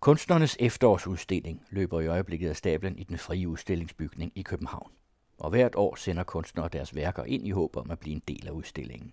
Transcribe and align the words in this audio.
Kunstnernes 0.00 0.56
efterårsudstilling 0.60 1.66
løber 1.70 2.00
i 2.00 2.06
øjeblikket 2.06 2.48
af 2.48 2.56
stablen 2.56 2.98
i 2.98 3.04
den 3.04 3.18
frie 3.18 3.48
udstillingsbygning 3.48 4.32
i 4.34 4.42
København. 4.42 4.92
Og 5.38 5.50
hvert 5.50 5.74
år 5.74 5.94
sender 5.94 6.22
kunstnere 6.22 6.68
deres 6.68 6.94
værker 6.94 7.24
ind 7.24 7.46
i 7.46 7.50
håb 7.50 7.76
om 7.76 7.90
at 7.90 7.98
blive 7.98 8.14
en 8.14 8.22
del 8.28 8.46
af 8.46 8.50
udstillingen. 8.50 9.12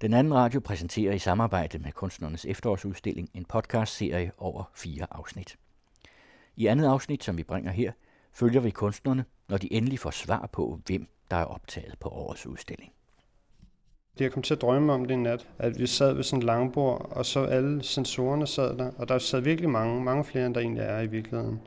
Den 0.00 0.14
anden 0.14 0.34
radio 0.34 0.60
præsenterer 0.60 1.14
i 1.14 1.18
samarbejde 1.18 1.78
med 1.78 1.92
Kunstnernes 1.92 2.44
efterårsudstilling 2.44 3.30
en 3.34 3.44
podcast-serie 3.44 4.32
over 4.38 4.70
fire 4.74 5.06
afsnit. 5.10 5.58
I 6.56 6.66
andet 6.66 6.86
afsnit, 6.86 7.24
som 7.24 7.36
vi 7.36 7.42
bringer 7.42 7.72
her, 7.72 7.92
følger 8.32 8.60
vi 8.60 8.70
kunstnerne, 8.70 9.24
når 9.48 9.56
de 9.56 9.72
endelig 9.72 9.98
får 9.98 10.10
svar 10.10 10.46
på, 10.52 10.80
hvem 10.86 11.08
der 11.30 11.36
er 11.36 11.44
optaget 11.44 11.98
på 12.00 12.08
årets 12.08 12.46
udstilling. 12.46 12.92
Det 14.18 14.24
jeg 14.24 14.32
kom 14.32 14.42
til 14.42 14.54
at 14.54 14.62
drømme 14.62 14.92
om 14.92 15.04
det 15.04 15.14
en 15.14 15.22
nat, 15.22 15.48
at 15.58 15.78
vi 15.78 15.86
sad 15.86 16.12
ved 16.14 16.22
sådan 16.22 16.38
et 16.38 16.44
langbord, 16.44 17.08
og 17.10 17.26
så 17.26 17.44
alle 17.44 17.82
sensorerne 17.82 18.46
sad 18.46 18.76
der, 18.76 18.90
og 18.98 19.08
der 19.08 19.18
sad 19.18 19.40
virkelig 19.40 19.70
mange, 19.70 20.04
mange 20.04 20.24
flere, 20.24 20.46
end 20.46 20.54
der 20.54 20.60
egentlig 20.60 20.82
er 20.82 21.00
i 21.00 21.06
virkeligheden. 21.06 21.60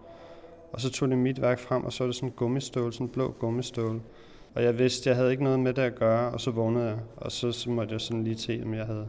Og 0.71 0.81
så 0.81 0.91
tog 0.91 1.09
det 1.09 1.17
mit 1.17 1.41
værk 1.41 1.59
frem, 1.59 1.83
og 1.83 1.93
så 1.93 2.03
var 2.03 2.07
det 2.07 2.15
sådan 2.15 2.29
en 2.29 2.35
gummistål, 2.35 2.93
sådan 2.93 3.07
en 3.07 3.11
blå 3.13 3.35
gummistål. 3.39 4.01
Og 4.55 4.63
jeg 4.63 4.79
vidste, 4.79 5.09
jeg 5.09 5.17
havde 5.17 5.31
ikke 5.31 5.43
noget 5.43 5.59
med 5.59 5.73
det 5.73 5.81
at 5.81 5.95
gøre, 5.95 6.31
og 6.31 6.41
så 6.41 6.51
vågnede 6.51 6.85
jeg. 6.85 6.97
Og 7.17 7.31
så, 7.31 7.51
så 7.51 7.69
måtte 7.69 7.93
jeg 7.93 8.01
sådan 8.01 8.23
lige 8.23 8.37
se, 8.37 8.61
om 8.65 8.73
jeg 8.73 8.85
havde, 8.85 9.07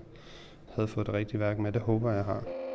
havde 0.75 0.89
fået 0.89 1.07
det 1.07 1.15
rigtige 1.15 1.41
værk 1.41 1.59
med. 1.59 1.73
Det 1.73 1.83
håber 1.83 2.13
jeg 2.13 2.25
har. 2.25 2.66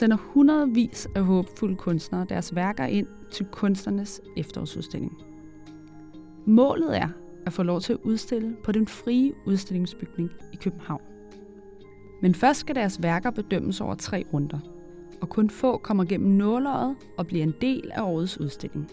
Sender 0.00 0.16
hundredvis 0.16 1.08
af 1.14 1.24
håbfulde 1.24 1.76
kunstnere 1.76 2.26
deres 2.28 2.54
værker 2.54 2.84
ind 2.84 3.06
til 3.30 3.46
kunstnernes 3.46 4.20
efterårsudstilling. 4.36 5.18
Målet 6.46 6.96
er 6.96 7.08
at 7.46 7.52
få 7.52 7.62
lov 7.62 7.80
til 7.80 7.92
at 7.92 7.98
udstille 8.02 8.56
på 8.64 8.72
den 8.72 8.88
frie 8.88 9.32
udstillingsbygning 9.46 10.30
i 10.52 10.56
København. 10.56 11.00
Men 12.22 12.34
først 12.34 12.60
skal 12.60 12.74
deres 12.74 13.02
værker 13.02 13.30
bedømmes 13.30 13.80
over 13.80 13.94
tre 13.94 14.24
runder, 14.32 14.58
og 15.20 15.28
kun 15.28 15.50
få 15.50 15.76
kommer 15.76 16.04
gennem 16.04 16.30
nåløjet 16.30 16.96
og 17.18 17.26
bliver 17.26 17.42
en 17.42 17.54
del 17.60 17.90
af 17.94 18.02
årets 18.02 18.40
udstilling. 18.40 18.90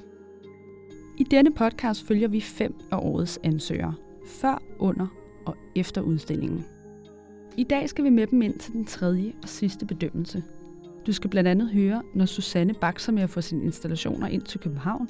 I 1.17 1.23
denne 1.23 1.52
podcast 1.52 2.08
følger 2.08 2.27
vi 2.27 2.42
fem 2.42 2.73
af 2.92 2.97
årets 2.97 3.39
ansøgere, 3.44 3.94
før, 4.25 4.61
under 4.80 5.08
og 5.45 5.55
efter 5.75 6.02
udstillingen. 6.02 6.66
I 7.58 7.64
dag 7.64 7.89
skal 7.89 8.03
vi 8.03 8.09
med 8.09 8.27
dem 8.27 8.42
ind 8.42 8.59
til 8.59 8.73
den 8.73 8.86
tredje 8.86 9.33
og 9.44 9.49
sidste 9.49 9.86
bedømmelse. 9.86 10.44
Du 11.08 11.13
skal 11.13 11.30
blandt 11.30 11.50
andet 11.50 11.69
høre, 11.69 12.03
når 12.13 12.25
Susanne 12.25 12.73
bakser 12.73 13.11
med 13.11 13.23
at 13.23 13.30
få 13.30 13.41
sine 13.41 13.63
installationer 13.63 14.27
ind 14.27 14.41
til 14.41 14.59
København. 14.59 15.09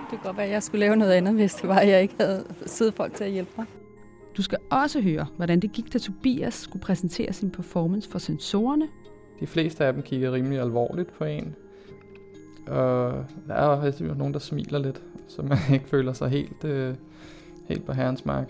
Det 0.00 0.10
kan 0.10 0.18
godt 0.24 0.36
være, 0.36 0.46
at 0.46 0.52
jeg 0.52 0.62
skulle 0.62 0.80
lave 0.80 0.96
noget 0.96 1.12
andet, 1.12 1.34
hvis 1.34 1.54
det 1.54 1.68
var, 1.68 1.78
at 1.78 1.88
jeg 1.88 2.02
ikke 2.02 2.14
havde 2.20 2.44
siddet 2.66 2.94
folk 2.94 3.14
til 3.14 3.24
at 3.24 3.30
hjælpe 3.30 3.50
mig. 3.56 3.66
Du 4.36 4.42
skal 4.42 4.58
også 4.70 5.00
høre, 5.00 5.26
hvordan 5.36 5.60
det 5.60 5.72
gik, 5.72 5.92
da 5.92 5.98
Tobias 5.98 6.54
skulle 6.54 6.82
præsentere 6.82 7.32
sin 7.32 7.50
performance 7.50 8.10
for 8.10 8.18
sensorerne. 8.18 8.88
De 9.40 9.46
fleste 9.46 9.84
af 9.84 9.92
dem 9.92 10.02
kigger 10.02 10.32
rimelig 10.32 10.60
alvorligt 10.60 11.12
på 11.12 11.24
en. 11.24 11.54
Og 12.66 13.24
der 13.48 13.54
er 13.54 13.66
også 13.66 14.04
nogen, 14.04 14.32
der 14.32 14.40
smiler 14.40 14.78
lidt, 14.78 15.02
så 15.28 15.42
man 15.42 15.58
ikke 15.74 15.88
føler 15.88 16.12
sig 16.12 16.28
helt, 16.28 16.64
øh, 16.64 16.94
helt 17.68 17.84
på 17.84 17.92
herrens 17.92 18.24
mark. 18.24 18.48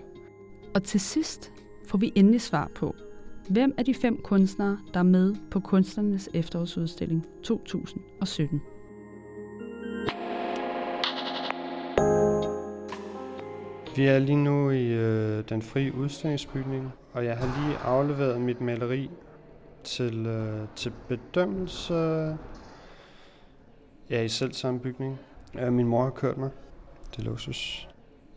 Og 0.76 0.82
til 0.82 1.00
sidst 1.00 1.52
får 1.88 1.98
vi 1.98 2.12
endelig 2.14 2.40
svar 2.40 2.70
på, 2.74 2.94
hvem 3.50 3.74
er 3.78 3.82
de 3.82 3.94
fem 3.94 4.22
kunstnere, 4.22 4.78
der 4.94 5.00
er 5.00 5.04
med 5.04 5.34
på 5.50 5.60
Kunstnernes 5.60 6.28
efterårsudstilling 6.34 7.26
2017. 7.42 8.62
Vi 13.96 14.06
er 14.06 14.18
lige 14.18 14.36
nu 14.36 14.70
i 14.70 14.86
øh, 14.86 15.44
den 15.48 15.62
frie 15.62 15.94
udstillingsbygning, 15.94 16.92
og 17.12 17.24
jeg 17.24 17.36
har 17.36 17.66
lige 17.66 17.78
afleveret 17.78 18.40
mit 18.40 18.60
maleri 18.60 19.10
til, 19.84 20.26
øh, 20.26 20.68
til 20.76 20.92
bedømmelse 21.08 21.94
ja, 24.10 24.22
i 24.22 24.28
selv 24.28 24.52
samme 24.52 24.80
bygning. 24.80 25.18
Ja, 25.54 25.70
min 25.70 25.86
mor 25.86 26.02
har 26.02 26.10
kørt 26.10 26.38
mig. 26.38 26.50
Det 27.10 27.18
er 27.18 27.22
luksus. 27.22 27.88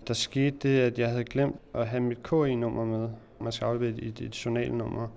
Der 0.10 0.16
skete 0.16 0.58
det, 0.64 0.80
at 0.80 1.00
jeg 1.00 1.10
havde 1.10 1.24
glemt 1.24 1.56
at 1.74 1.88
have 1.88 2.02
mit 2.02 2.24
KI-nummer 2.24 2.86
med. 2.86 3.10
Man 3.42 3.52
skal 3.52 3.66
aflevere 3.66 3.90
et, 3.90 4.22
et 4.22 4.46
journalnummer, 4.46 5.08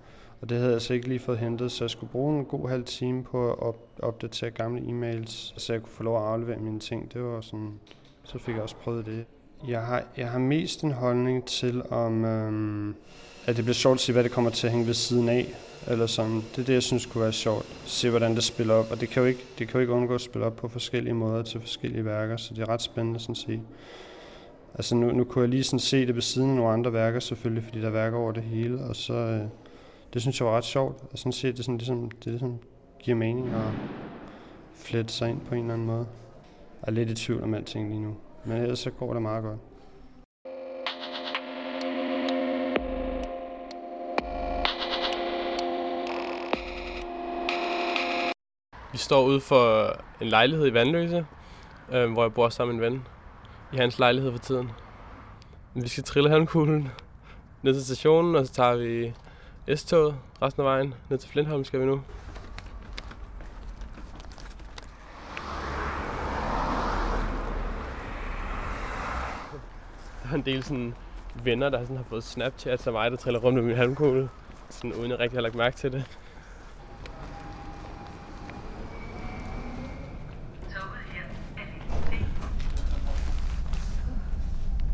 og 0.41 0.49
det 0.49 0.57
havde 0.57 0.69
jeg 0.69 0.75
altså 0.75 0.95
ikke 0.95 1.09
lige 1.09 1.19
fået 1.19 1.39
hentet, 1.39 1.73
så 1.73 1.85
jeg 1.85 1.91
skulle 1.91 2.11
bruge 2.11 2.39
en 2.39 2.45
god 2.45 2.69
halv 2.69 2.85
time 2.85 3.25
på 3.25 3.53
at 3.53 3.59
op, 3.59 3.77
opdatere 3.99 4.51
gamle 4.51 4.81
e-mails, 4.81 5.55
så 5.57 5.73
jeg 5.73 5.83
kunne 5.83 5.93
få 5.93 6.03
lov 6.03 6.17
at 6.17 6.23
aflevere 6.23 6.59
mine 6.59 6.81
ting. 6.81 7.13
Det 7.13 7.23
var 7.23 7.41
sådan, 7.41 7.73
så 8.25 8.39
fik 8.39 8.55
jeg 8.55 8.63
også 8.63 8.77
prøvet 8.77 9.07
det. 9.07 9.25
Jeg 9.69 9.83
har, 9.83 10.05
jeg 10.17 10.31
har 10.31 10.39
mest 10.39 10.83
en 10.83 10.93
holdning 10.93 11.45
til, 11.45 11.83
om 11.91 12.25
øhm, 12.25 12.95
at 13.47 13.57
det 13.57 13.65
bliver 13.65 13.75
sjovt 13.75 13.95
at 13.95 14.01
se, 14.01 14.13
hvad 14.13 14.25
det 14.25 14.33
kommer 14.33 14.51
til 14.51 14.67
at 14.67 14.71
hænge 14.73 14.87
ved 14.87 14.95
siden 14.95 15.29
af. 15.29 15.55
Eller 15.87 16.07
sådan. 16.07 16.35
Det 16.37 16.59
er 16.59 16.65
det, 16.65 16.75
jeg 16.75 16.83
synes 16.83 17.07
kunne 17.07 17.23
være 17.23 17.33
sjovt. 17.33 17.67
Se, 17.85 18.11
hvordan 18.11 18.35
det 18.35 18.45
spiller 18.45 18.75
op. 18.75 18.91
Og 18.91 19.01
det 19.01 19.09
kan 19.09 19.23
jo 19.23 19.29
ikke, 19.29 19.45
det 19.59 19.69
kan 19.69 19.75
jo 19.75 19.81
ikke 19.81 19.93
undgå 19.93 20.15
at 20.15 20.21
spille 20.21 20.47
op 20.47 20.57
på 20.57 20.69
forskellige 20.69 21.15
måder 21.15 21.43
til 21.43 21.61
forskellige 21.61 22.05
værker, 22.05 22.37
så 22.37 22.55
det 22.55 22.63
er 22.63 22.69
ret 22.69 22.83
spændende 22.83 23.21
sådan 23.21 23.33
at 23.33 23.37
sige. 23.37 23.63
Altså 24.75 24.95
nu, 24.95 25.11
nu 25.13 25.25
kunne 25.25 25.43
jeg 25.43 25.49
lige 25.49 25.65
sådan 25.65 25.79
se 25.79 26.07
det 26.07 26.15
ved 26.15 26.23
siden 26.23 26.51
af 26.51 26.57
nogle 26.57 26.73
andre 26.73 26.93
værker 26.93 27.21
selvfølgelig, 27.21 27.65
fordi 27.65 27.81
der 27.81 27.87
er 27.87 27.91
værker 27.91 28.19
over 28.19 28.33
det 28.33 28.43
hele, 28.43 28.85
og 28.85 28.97
så, 28.97 29.15
øh, 29.15 29.45
det 30.15 30.23
synes 30.23 30.41
jeg 30.41 30.47
var 30.49 30.57
ret 30.57 30.65
sjovt, 30.65 31.03
at 31.13 31.19
sådan 31.19 31.33
se 31.33 31.53
det 31.53 31.65
sådan 31.65 31.79
ligesom, 31.79 32.11
det 32.11 32.27
ligesom 32.27 32.59
giver 32.99 33.17
mening 33.17 33.55
og 33.55 33.73
flette 34.75 35.13
sig 35.13 35.31
ind 35.31 35.41
på 35.41 35.55
en 35.55 35.61
eller 35.61 35.75
anden 35.75 35.87
måde. 35.87 36.07
Jeg 36.81 36.89
er 36.89 36.91
lidt 36.91 37.11
i 37.11 37.15
tvivl 37.15 37.43
om 37.43 37.55
alting 37.55 37.89
lige 37.89 38.01
nu, 38.01 38.17
men 38.45 38.57
ellers 38.57 38.79
så 38.79 38.91
går 38.91 39.13
det 39.13 39.23
meget 39.23 39.45
godt. 39.45 39.59
Vi 48.93 48.99
står 48.99 49.27
ude 49.27 49.41
for 49.41 49.97
en 50.21 50.27
lejlighed 50.27 50.67
i 50.67 50.75
Vandløse, 50.75 51.27
øh, 51.93 52.13
hvor 52.13 52.23
jeg 52.23 52.35
bor 52.35 52.49
sammen 52.49 52.77
med 52.77 52.87
en 52.87 52.93
ven 52.93 53.03
i 53.73 53.77
hans 53.77 53.99
lejlighed 53.99 54.33
for 54.33 54.39
tiden. 54.39 54.71
Vi 55.75 55.89
skal 55.89 56.05
trille 56.05 56.31
halmkuglen 56.31 56.89
ned 57.63 57.75
til 57.75 57.85
stationen, 57.85 58.35
og 58.35 58.47
så 58.47 58.53
tager 58.53 58.77
vi 58.77 59.15
S-toget 59.77 60.15
resten 60.43 60.61
af 60.61 60.67
vejen. 60.67 60.95
Ned 61.09 61.19
til 61.19 61.31
Flintholm 61.31 61.65
skal 61.65 61.81
vi 61.81 61.87
nu. 61.87 62.03
Der 70.23 70.31
er 70.31 70.35
en 70.35 70.45
del 70.45 70.63
sådan 70.63 70.95
venner, 71.45 71.69
der 71.69 71.83
sådan 71.83 71.97
har 71.97 72.05
fået 72.05 72.25
Snapchat 72.25 72.87
af 72.87 72.93
mig, 72.93 73.11
der 73.11 73.17
triller 73.17 73.41
rundt 73.41 73.59
med 73.59 73.65
min 73.65 73.77
halmkugle. 73.77 74.29
Sådan 74.71 74.93
uden 74.93 75.11
jeg 75.11 75.19
rigtig 75.19 75.37
har 75.37 75.43
lagt 75.43 75.55
mærke 75.55 75.77
til 75.77 75.93
det. 75.93 76.19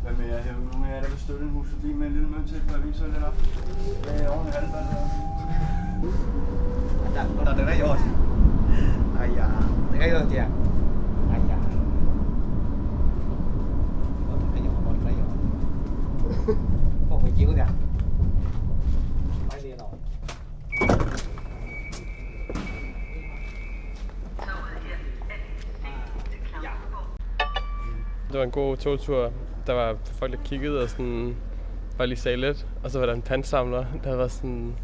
Hvad 0.02 0.12
med 0.12 0.26
jer 0.26 0.42
her? 0.42 0.54
Nogle 0.72 0.88
af 0.88 0.94
jer, 0.94 1.02
der 1.02 1.08
vil 1.08 1.18
støtte 1.18 1.44
en 1.44 1.50
hus 1.50 1.67
forbi 1.80 1.92
med 1.92 2.06
en 2.06 2.12
lille 2.12 2.28
mønt 2.28 2.48
til, 2.48 2.60
for 2.68 2.76
at 2.76 2.86
vise 2.86 3.04
lidt 3.04 3.24
op. 3.24 3.34
Hvad 4.02 4.20
er 4.20 4.28
ordentligt 4.28 4.56
halvfald 4.56 4.84
her? 4.84 5.02
Ada, 7.06 7.50
ada 7.50 7.62
rayon. 7.70 7.98
Ayah, 9.20 9.50
ada 9.92 9.98
rayon 10.02 10.28
dia. 10.30 10.46
Ayah. 11.34 11.60
Oh, 14.30 14.38
rayon, 14.54 14.74
oh, 14.88 14.94
rayon. 15.06 15.28
Oh, 17.10 17.20
phải 17.22 17.32
chịu 17.36 17.52
kìa. 17.54 17.66
Phải 19.50 19.60
đi 19.62 19.70
rồi. 19.70 19.88
Det 28.28 28.38
var 28.38 28.44
en 28.44 28.50
god 28.50 28.76
togtur. 28.76 29.30
Der 29.66 29.74
var 29.74 29.96
folk, 30.04 30.32
der 30.32 30.38
kiggede 30.44 30.82
og 30.82 30.88
sådan 30.88 31.36
bare 31.98 32.06
lige 32.06 32.18
sagde 32.18 32.36
lidt. 32.36 32.66
Og 32.84 32.90
så 32.90 32.98
var 32.98 33.06
der 33.06 33.12
en 33.12 33.22
pandsamler, 33.22 33.84
der 34.04 34.16
var 34.16 34.28
sådan 34.28 34.74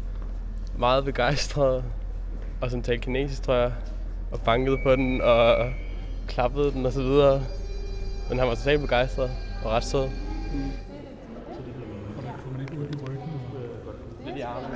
meget 0.77 1.05
begejstret 1.05 1.83
og 2.61 2.69
sådan 2.69 2.83
talte 2.83 3.03
kinesisk, 3.03 3.43
tror 3.43 3.53
jeg. 3.53 3.71
Og 4.31 4.41
bankede 4.41 4.77
på 4.83 4.95
den 4.95 5.21
og 5.21 5.71
klappede 6.27 6.71
den 6.71 6.85
og 6.85 6.91
så 6.91 7.01
videre. 7.01 7.41
Men 8.29 8.39
han 8.39 8.47
var 8.47 8.55
totalt 8.55 8.81
begejstret 8.81 9.31
og 9.65 9.71
ret 9.71 9.83
sød. 9.83 10.09
Lidt 14.25 14.37
i 14.37 14.41
armen. 14.41 14.71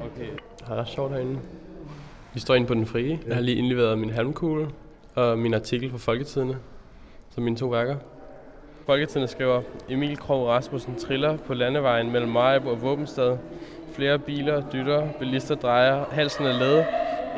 Okay. 0.00 0.30
Det 0.58 0.68
er 0.68 0.74
ret 0.74 0.88
sjovt 0.88 1.12
herinde. 1.12 1.40
Vi 2.34 2.40
står 2.40 2.54
inde 2.54 2.66
på 2.66 2.74
den 2.74 2.86
frie. 2.86 3.20
Jeg 3.26 3.34
har 3.34 3.42
lige 3.42 3.56
indleveret 3.56 3.98
min 3.98 4.10
halmkugle 4.10 4.68
og 5.14 5.38
min 5.38 5.54
artikel 5.54 5.90
fra 5.90 5.98
Folketidene, 5.98 6.58
som 7.30 7.42
mine 7.42 7.56
to 7.56 7.66
værker. 7.66 7.96
Folketinget 8.86 9.30
skriver, 9.30 9.62
Emil 9.88 10.16
Krog 10.16 10.46
Rasmussen 10.48 10.94
triller 10.94 11.36
på 11.36 11.54
landevejen 11.54 12.12
mellem 12.12 12.30
Majbo 12.30 12.68
og 12.70 12.82
Våbenstad. 12.82 13.38
Flere 13.92 14.18
biler 14.18 14.62
dytter, 14.70 15.08
bilister 15.18 15.54
drejer, 15.54 16.04
halsen 16.10 16.46
er 16.46 16.52
led. 16.52 16.84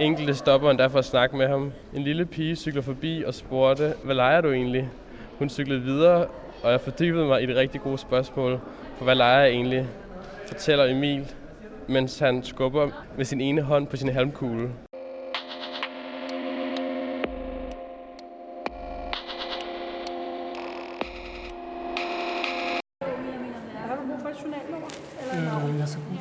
Enkelte 0.01 0.35
stopper 0.35 0.71
endda 0.71 0.87
for 0.87 0.99
at 0.99 1.05
snakke 1.05 1.37
med 1.37 1.49
ham. 1.49 1.73
En 1.95 2.03
lille 2.03 2.27
pige 2.27 2.57
cykler 2.57 2.83
forbi 2.83 3.25
og 3.27 3.35
spurgte, 3.35 3.95
hvad 4.05 4.15
leger 4.15 4.41
du 4.41 4.53
egentlig? 4.53 4.89
Hun 5.39 5.49
cyklede 5.49 5.81
videre, 5.81 6.27
og 6.63 6.71
jeg 6.71 6.81
fordybede 6.81 7.27
mig 7.27 7.43
i 7.43 7.47
det 7.47 7.57
rigtig 7.57 7.81
gode 7.81 7.99
spørgsmål, 7.99 8.61
for 8.97 9.05
hvad 9.05 9.15
leger 9.15 9.41
jeg 9.41 9.51
egentlig? 9.51 9.87
Fortæller 10.49 10.85
Emil, 10.85 11.33
mens 11.87 12.19
han 12.19 12.43
skubber 12.43 12.89
med 13.17 13.25
sin 13.25 13.41
ene 13.41 13.63
hånd 13.63 13.87
på 13.87 13.97
sin 13.97 14.09
halmkugle. 14.09 14.71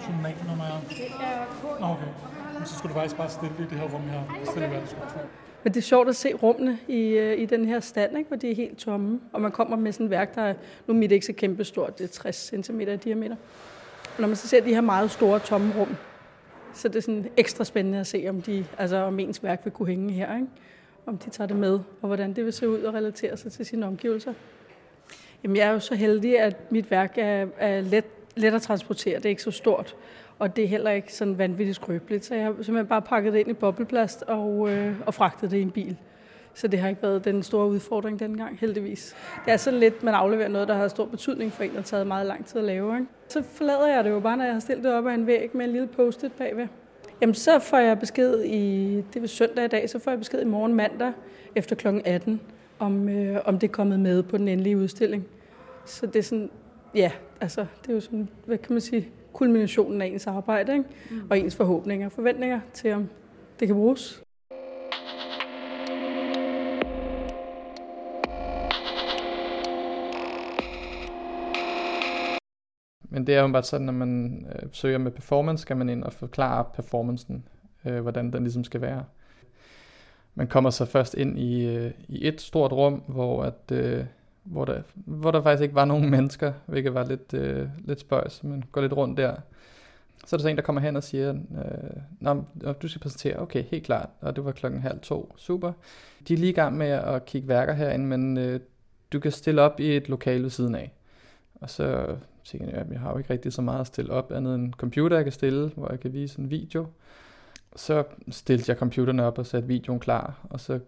Øh, 0.10 0.24
jeg 0.24 0.36
skal. 0.90 0.98
Det 0.98 1.06
er 1.22 1.46
K. 1.76 1.80
Nå, 1.80 1.86
okay. 1.86 2.12
Men 2.58 2.66
så 2.66 2.78
skulle 2.78 2.94
du 2.94 3.00
faktisk 3.00 3.18
bare 3.18 3.30
stille 3.30 3.54
det 3.58 3.66
i 3.66 3.70
det 3.70 3.78
her 3.80 3.88
rum, 3.94 4.02
her. 4.02 4.20
har 4.20 4.46
stillet. 4.46 4.98
Men 5.64 5.74
det 5.74 5.80
er 5.80 5.84
sjovt 5.84 6.10
at 6.10 6.16
se 6.16 6.34
rummene 6.34 6.78
i, 6.88 7.02
øh, 7.02 7.40
i 7.40 7.46
den 7.46 7.66
her 7.66 7.80
stand, 7.80 8.18
ikke? 8.18 8.28
hvor 8.28 8.38
de 8.38 8.52
er 8.52 8.56
helt 8.56 8.78
tomme. 8.78 9.20
Og 9.34 9.42
man 9.42 9.52
kommer 9.52 9.78
med 9.78 9.92
sådan 9.92 10.06
et 10.06 10.10
værk, 10.10 10.36
der 10.36 10.42
er, 10.42 10.54
nu 10.88 10.94
er 10.94 10.98
mit 10.98 11.12
ikke 11.12 11.26
så 11.26 11.34
kæmpestort, 11.34 11.98
det 11.98 12.04
er 12.04 12.08
60 12.08 12.36
cm 12.66 12.80
i 12.80 12.96
diameter. 12.96 13.36
Og 14.16 14.22
når 14.22 14.28
man 14.28 14.36
så 14.36 14.48
ser 14.48 14.64
de 14.64 14.74
her 14.74 14.82
meget 14.82 15.12
store 15.12 15.40
tomme 15.40 15.74
rum, 15.80 15.96
så 16.74 16.88
det 16.88 16.96
er 16.96 17.02
sådan 17.02 17.30
ekstra 17.38 17.64
spændende 17.64 18.00
at 18.00 18.08
se, 18.08 18.26
om, 18.30 18.42
de, 18.42 18.66
altså, 18.78 18.98
om 18.98 19.20
ens 19.20 19.44
værk 19.44 19.62
vil 19.64 19.74
kunne 19.74 19.88
hænge 19.88 20.14
her. 20.14 20.36
Ikke? 20.36 20.48
Om 21.06 21.18
de 21.18 21.30
tager 21.30 21.48
det 21.48 21.56
med, 21.56 21.80
og 22.02 22.08
hvordan 22.08 22.34
det 22.34 22.46
vil 22.46 22.54
se 22.54 22.70
ud 22.70 22.82
og 22.82 22.94
relatere 22.94 23.38
sig 23.38 23.52
til 23.52 23.66
sine 23.66 23.86
omgivelser. 23.86 24.34
Jamen, 25.44 25.58
jeg 25.58 25.68
er 25.68 25.72
jo 25.72 25.80
så 25.80 25.96
heldig, 25.96 26.40
at 26.40 26.72
mit 26.72 26.92
værk 26.92 27.14
er, 27.18 27.48
er 27.58 27.82
let, 27.82 28.06
let 28.38 28.54
at 28.54 28.62
transportere. 28.62 29.16
Det 29.16 29.26
er 29.26 29.30
ikke 29.30 29.44
så 29.44 29.52
stort, 29.52 29.96
og 30.40 30.56
det 30.56 30.64
er 30.64 30.68
heller 30.68 30.92
ikke 30.92 31.14
sådan 31.14 31.38
vanvittigt 31.38 31.76
skrøbeligt. 31.76 32.26
Så 32.26 32.36
jeg 32.36 32.44
har 32.44 32.52
simpelthen 32.52 32.88
bare 32.88 33.02
pakket 33.02 33.34
det 33.34 33.40
ind 33.40 33.50
i 33.50 33.54
bobleplast 33.54 34.24
og, 34.24 34.70
øh, 34.70 34.96
og 35.06 35.14
fragtet 35.14 35.52
det 35.52 35.58
i 35.58 35.62
en 35.62 35.72
bil. 35.72 35.98
Så 36.54 36.68
det 36.68 36.80
har 36.80 36.90
ikke 36.90 37.04
været 37.04 37.26
den 37.26 37.44
store 37.44 37.68
udfordring 37.68 38.20
dengang, 38.20 38.58
heldigvis. 38.60 39.16
Det 39.46 39.54
er 39.54 39.58
sådan 39.58 39.80
lidt, 39.80 40.04
man 40.04 40.14
afleverer 40.14 40.48
noget, 40.48 40.68
der 40.68 40.74
har 40.74 40.88
stor 40.88 41.06
betydning 41.06 41.52
for 41.52 41.64
en, 41.64 41.70
der 41.70 41.76
har 41.76 41.84
taget 41.84 42.08
meget 42.08 42.28
lang 42.28 42.46
tid 42.46 42.60
at 42.60 42.64
lave. 42.64 42.96
Ikke? 42.96 43.08
Så 43.28 43.44
forlader 43.44 43.88
jeg 43.88 44.04
det 44.04 44.10
jo 44.10 44.20
bare, 44.20 44.38
når 44.38 44.44
jeg 44.44 44.54
har 44.54 44.60
stillet 44.60 44.84
det 44.84 44.94
op 44.94 45.08
ad 45.08 45.14
en 45.14 45.28
væg 45.28 45.50
med 45.54 45.66
en 45.66 45.72
lille 45.72 45.88
post-it 45.88 46.32
bagved. 46.32 46.68
Jamen, 47.22 47.36
så 47.36 47.60
får 47.60 47.78
jeg 47.78 48.00
besked 48.00 48.44
i, 48.44 48.96
det 49.14 49.24
er 49.24 49.28
søndag 49.28 49.66
i 49.66 49.68
dag, 49.68 49.90
så 49.90 50.00
får 50.00 50.12
jeg 50.12 50.20
besked 50.20 50.42
i 50.42 50.46
morgen 50.46 50.76
mandag 50.76 51.12
efter 51.56 51.76
kl. 51.76 51.88
18, 52.06 52.42
om, 52.80 53.10
øh, 53.10 53.38
om 53.46 53.60
det 53.60 53.68
er 53.68 53.72
kommet 53.72 54.00
med 54.00 54.24
på 54.24 54.38
den 54.38 54.48
endelige 54.48 54.78
udstilling. 54.78 55.28
Så 55.86 56.06
det 56.06 56.16
er 56.16 56.24
sådan, 56.24 56.50
ja, 56.96 57.12
altså, 57.42 57.66
det 57.82 57.90
er 57.90 57.94
jo 57.94 58.00
sådan, 58.00 58.30
hvad 58.46 58.58
kan 58.58 58.74
man 58.74 58.82
sige, 58.82 59.10
kulminationen 59.34 60.02
af 60.02 60.06
ens 60.06 60.28
arbejde, 60.28 60.72
ikke? 60.72 60.86
Mm. 61.12 61.22
og 61.30 61.40
ens 61.40 61.56
forhåbninger 61.56 62.06
og 62.06 62.12
forventninger 62.12 62.60
til, 62.74 62.94
om 62.94 63.10
det 63.60 63.68
kan 63.68 63.76
bruges. 63.76 64.24
Men 73.10 73.28
det 73.28 73.36
er 73.36 73.42
jo 73.42 73.48
bare 73.48 73.64
sådan, 73.64 73.86
når 73.86 73.94
man 73.94 74.46
øh, 74.56 74.70
søger 74.72 74.98
med 74.98 75.12
performance, 75.12 75.62
skal 75.62 75.78
man 75.78 75.90
ind 75.90 76.04
og 76.04 76.14
forklare 76.14 76.66
performancen, 76.74 77.48
øh, 77.86 78.02
hvordan 78.02 78.34
den 78.34 78.44
ligesom 78.44 78.64
skal 78.64 78.82
være. 78.82 79.04
Man 80.36 80.48
kommer 80.48 80.70
så 80.70 80.86
først 80.86 81.14
ind 81.14 81.40
i, 81.40 81.76
øh, 81.76 81.92
i 82.08 82.28
et 82.28 82.42
stort 82.42 82.72
rum, 82.72 82.94
hvor, 83.08 83.44
at, 83.44 83.72
øh, 83.72 84.06
hvor, 84.52 84.66
der, 84.66 84.82
hvor 84.96 85.32
der 85.32 85.42
faktisk 85.42 85.64
ikke 85.64 85.76
var 85.76 85.86
nogen 85.86 86.10
mennesker, 86.10 86.54
hvilket 86.66 86.94
var 86.94 87.06
lidt, 87.06 87.34
øh, 87.34 87.68
lidt 87.86 88.00
spøjs. 88.00 88.44
men 88.44 88.64
går 88.72 88.82
lidt 88.82 88.94
rundt 88.94 89.18
der. 89.18 89.36
Så 90.26 90.36
er 90.36 90.38
der 90.38 90.42
så 90.42 90.48
en, 90.48 90.56
der 90.56 90.62
kommer 90.62 90.82
hen 90.82 90.96
og 90.96 91.04
siger, 91.04 91.30
øh, 91.34 92.02
Nå, 92.20 92.44
du 92.82 92.88
skal 92.88 93.02
præsentere. 93.02 93.40
Okay, 93.40 93.64
helt 93.64 93.86
klart. 93.86 94.10
Og 94.22 94.36
det 94.36 94.46
var 94.46 94.52
klokken 94.52 94.82
halv 94.82 95.00
to. 95.00 95.34
Super. 95.38 95.72
De 96.28 96.34
er 96.34 96.38
lige 96.38 96.50
i 96.50 96.54
gang 96.54 96.78
med 96.78 96.88
at 96.88 97.26
kigge 97.26 97.48
værker 97.48 97.74
herinde, 97.74 98.06
men 98.06 98.38
øh, 98.38 98.60
du 99.14 99.20
kan 99.20 99.32
stille 99.32 99.62
op 99.62 99.80
i 99.80 99.96
et 99.96 100.10
lokale 100.10 100.44
ved 100.44 100.50
siden 100.50 100.76
af. 100.76 100.92
Og 101.56 101.70
så 101.70 102.16
tænkte 102.46 102.72
jeg, 102.72 102.82
at 102.82 102.92
jeg 102.92 103.00
har 103.00 103.12
jo 103.12 103.18
ikke 103.18 103.30
rigtig 103.30 103.54
så 103.54 103.62
meget 103.62 103.80
at 103.80 103.88
stille 103.88 104.12
op, 104.12 104.32
andet 104.32 104.56
end 104.56 104.64
en 104.64 104.74
computer, 104.74 105.16
jeg 105.18 105.26
kan 105.26 105.34
stille, 105.34 105.72
hvor 105.76 105.88
jeg 105.92 106.00
kan 106.00 106.14
vise 106.14 106.40
en 106.40 106.50
video. 106.50 106.86
Så 107.76 108.04
stillede 108.30 108.66
jeg 108.68 108.78
computerne 108.78 109.24
op 109.24 109.38
og 109.38 109.46
satte 109.46 109.68
videoen 109.68 110.00
klar, 110.00 110.40
og 110.44 110.60
så 110.60 110.80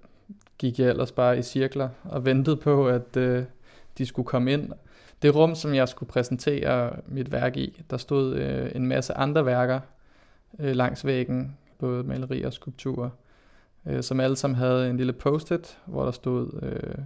gik 0.59 0.79
jeg 0.79 0.89
ellers 0.89 1.11
bare 1.11 1.39
i 1.39 1.41
cirkler 1.41 1.89
og 2.03 2.25
ventede 2.25 2.57
på, 2.57 2.87
at 2.87 3.17
øh, 3.17 3.43
de 3.97 4.05
skulle 4.05 4.25
komme 4.25 4.53
ind. 4.53 4.71
Det 5.21 5.35
rum, 5.35 5.55
som 5.55 5.73
jeg 5.73 5.89
skulle 5.89 6.09
præsentere 6.09 6.91
mit 7.07 7.31
værk 7.31 7.57
i, 7.57 7.81
der 7.89 7.97
stod 7.97 8.35
øh, 8.35 8.71
en 8.75 8.87
masse 8.87 9.13
andre 9.13 9.45
værker 9.45 9.79
øh, 10.59 10.75
langs 10.75 11.05
væggen, 11.05 11.57
både 11.79 12.03
malerier 12.03 12.47
og 12.47 12.53
skulpturer, 12.53 13.09
øh, 13.85 14.03
som 14.03 14.19
alle 14.19 14.35
sammen 14.35 14.57
havde 14.57 14.89
en 14.89 14.97
lille 14.97 15.13
post-it, 15.13 15.77
hvor 15.85 16.03
der 16.03 16.11
stod 16.11 16.59
øh, 16.61 17.03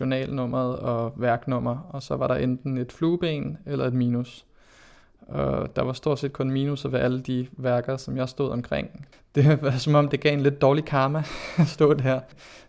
journalnummeret 0.00 0.76
og 0.76 1.12
værknummer, 1.16 1.88
og 1.90 2.02
så 2.02 2.16
var 2.16 2.26
der 2.26 2.34
enten 2.34 2.78
et 2.78 2.92
flueben 2.92 3.58
eller 3.66 3.86
et 3.86 3.94
minus. 3.94 4.46
Og 5.20 5.76
der 5.76 5.82
var 5.82 5.92
stort 5.92 6.18
set 6.18 6.32
kun 6.32 6.50
minuser 6.50 6.88
ved 6.88 7.00
alle 7.00 7.20
de 7.20 7.46
værker, 7.52 7.96
som 7.96 8.16
jeg 8.16 8.28
stod 8.28 8.50
omkring. 8.50 9.06
Det 9.34 9.62
var 9.62 9.70
som 9.70 9.94
om, 9.94 10.08
det 10.08 10.20
gav 10.20 10.32
en 10.32 10.40
lidt 10.40 10.60
dårlig 10.60 10.84
karma 10.84 11.18
at 11.58 11.66
stå 11.66 11.94
der. 11.94 12.20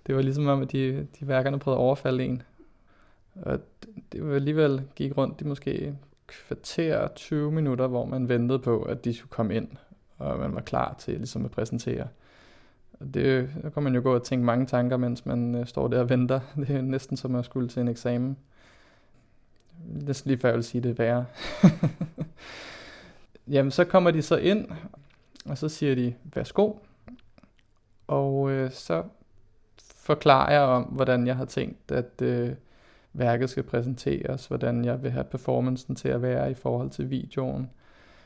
Det 0.08 0.16
var 0.16 0.22
ligesom 0.22 0.48
om, 0.48 0.62
at 0.62 0.72
de, 0.72 1.08
de 1.20 1.28
værkerne 1.28 1.60
prøvede 1.60 1.80
at 1.80 1.84
overfalde 1.84 2.24
en. 2.24 2.42
Og 3.36 3.60
det 4.12 4.28
var 4.28 4.36
alligevel 4.36 4.82
gik 4.96 5.18
rundt 5.18 5.42
i 5.42 5.44
måske 5.44 5.96
kvarter 6.28 7.08
20 7.08 7.52
minutter, 7.52 7.88
hvor 7.88 8.06
man 8.06 8.30
ventede 8.30 8.60
på, 8.60 8.82
at 8.82 9.06
de 9.06 9.14
skulle 9.14 9.30
komme 9.30 9.56
ind, 9.56 9.68
og 10.18 10.40
man 10.40 10.56
var 10.56 10.62
klar 10.62 10.96
til 11.00 11.14
ligesom 11.14 11.46
at 11.46 11.52
præsentere. 11.52 12.08
Og 13.00 13.14
det, 13.14 13.50
der 13.62 13.70
kan 13.70 13.84
man 13.84 13.96
jo 13.96 14.02
gå 14.04 14.16
og 14.16 14.24
tænke 14.24 14.46
mange 14.46 14.66
tanker, 14.66 14.98
mens 14.98 15.26
man 15.26 15.56
øh, 15.56 15.66
står 15.66 15.88
der 15.88 16.00
og 16.00 16.10
venter. 16.10 16.40
Det 16.68 16.70
er 16.70 16.82
næsten 16.82 17.18
som 17.18 17.36
at 17.36 17.46
skulle 17.46 17.68
til 17.68 17.82
en 17.82 17.88
eksamen. 17.88 18.38
Næsten 19.86 20.30
lige 20.30 20.40
før 20.40 20.50
jeg 20.50 20.56
vil 20.56 20.64
sige, 20.64 20.82
det 20.82 21.00
værre. 21.00 21.26
Jamen, 23.48 23.72
så 23.72 23.84
kommer 23.84 24.12
de 24.12 24.22
så 24.22 24.36
ind, 24.36 24.68
og 25.46 25.58
så 25.58 25.70
siger 25.70 25.96
de, 25.96 26.14
værsgo. 26.24 26.74
Og 28.08 28.52
øh, 28.52 28.72
så 28.72 29.04
forklarer 29.96 30.52
jeg 30.52 30.62
om, 30.62 30.84
hvordan 30.84 31.28
jeg 31.28 31.36
har 31.36 31.46
tænkt, 31.46 31.92
at 31.92 32.22
øh, 32.22 32.52
værket 33.14 33.50
skal 33.50 33.64
præsenteres, 33.64 34.48
hvordan 34.48 34.86
jeg 34.86 35.04
vil 35.04 35.12
have 35.12 35.24
performancen 35.24 35.96
til 35.96 36.10
at 36.10 36.22
være 36.22 36.52
i 36.52 36.54
forhold 36.54 36.90
til 36.90 37.10
videoen. 37.10 37.70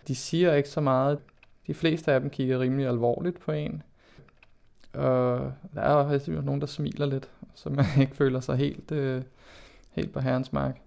De 0.07 0.15
siger 0.15 0.53
ikke 0.53 0.69
så 0.69 0.81
meget. 0.81 1.19
De 1.67 1.73
fleste 1.73 2.13
af 2.13 2.19
dem 2.19 2.29
kigger 2.29 2.59
rimelig 2.59 2.87
alvorligt 2.87 3.39
på 3.39 3.51
en. 3.51 3.83
Og 4.93 5.53
der 5.73 5.81
er 5.81 6.19
jo 6.27 6.41
nogen, 6.41 6.61
der 6.61 6.67
smiler 6.67 7.05
lidt, 7.05 7.29
så 7.55 7.69
man 7.69 7.85
ikke 8.01 8.15
føler 8.15 8.39
sig 8.39 8.57
helt, 8.57 8.91
øh, 8.91 9.23
helt 9.91 10.13
på 10.13 10.19
herrens 10.19 10.53
mark. 10.53 10.84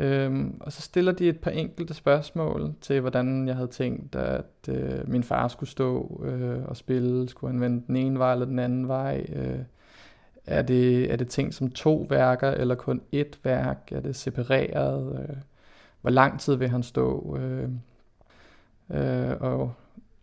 Øhm, 0.00 0.60
og 0.60 0.72
så 0.72 0.82
stiller 0.82 1.12
de 1.12 1.28
et 1.28 1.40
par 1.40 1.50
enkelte 1.50 1.94
spørgsmål 1.94 2.74
til, 2.80 3.00
hvordan 3.00 3.48
jeg 3.48 3.56
havde 3.56 3.68
tænkt, 3.68 4.14
at 4.14 4.68
øh, 4.68 5.08
min 5.08 5.22
far 5.22 5.48
skulle 5.48 5.70
stå 5.70 6.20
øh, 6.24 6.64
og 6.64 6.76
spille. 6.76 7.28
Skulle 7.28 7.52
han 7.52 7.60
vende 7.60 7.82
den 7.86 7.96
ene 7.96 8.18
vej 8.18 8.32
eller 8.32 8.46
den 8.46 8.58
anden 8.58 8.88
vej? 8.88 9.26
Øh, 9.32 9.58
er, 10.46 10.62
det, 10.62 11.12
er 11.12 11.16
det 11.16 11.28
ting 11.28 11.54
som 11.54 11.70
to 11.70 12.06
værker 12.10 12.50
eller 12.50 12.74
kun 12.74 13.00
et 13.12 13.38
værk? 13.44 13.88
Er 13.92 14.00
det 14.00 14.16
separeret? 14.16 15.28
Øh, 15.28 15.36
hvor 16.00 16.10
lang 16.10 16.40
tid 16.40 16.54
vil 16.54 16.68
han 16.68 16.82
stå? 16.82 17.36
Øh, 17.40 17.68
øh, 18.90 19.36
og 19.40 19.72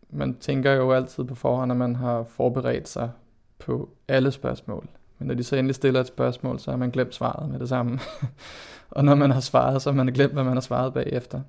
man 0.09 0.35
tænker 0.35 0.71
jo 0.71 0.91
altid 0.91 1.23
på 1.23 1.35
forhånd, 1.35 1.71
at 1.71 1.77
man 1.77 1.95
har 1.95 2.23
forberedt 2.23 2.87
sig 2.87 3.11
på 3.59 3.89
alle 4.07 4.31
spørgsmål. 4.31 4.87
Men 5.19 5.27
når 5.27 5.35
de 5.35 5.43
så 5.43 5.55
endelig 5.55 5.75
stiller 5.75 5.99
et 5.99 6.07
spørgsmål, 6.07 6.59
så 6.59 6.71
har 6.71 6.77
man 6.77 6.91
glemt 6.91 7.15
svaret 7.15 7.49
med 7.49 7.59
det 7.59 7.69
samme. 7.69 7.99
og 8.91 9.05
når 9.05 9.15
man 9.15 9.31
har 9.31 9.39
svaret, 9.39 9.81
så 9.81 9.91
har 9.91 9.95
man 9.95 10.13
glemt, 10.13 10.33
hvad 10.33 10.43
man 10.43 10.53
har 10.53 10.61
svaret 10.61 10.93
bagefter. 10.93 11.41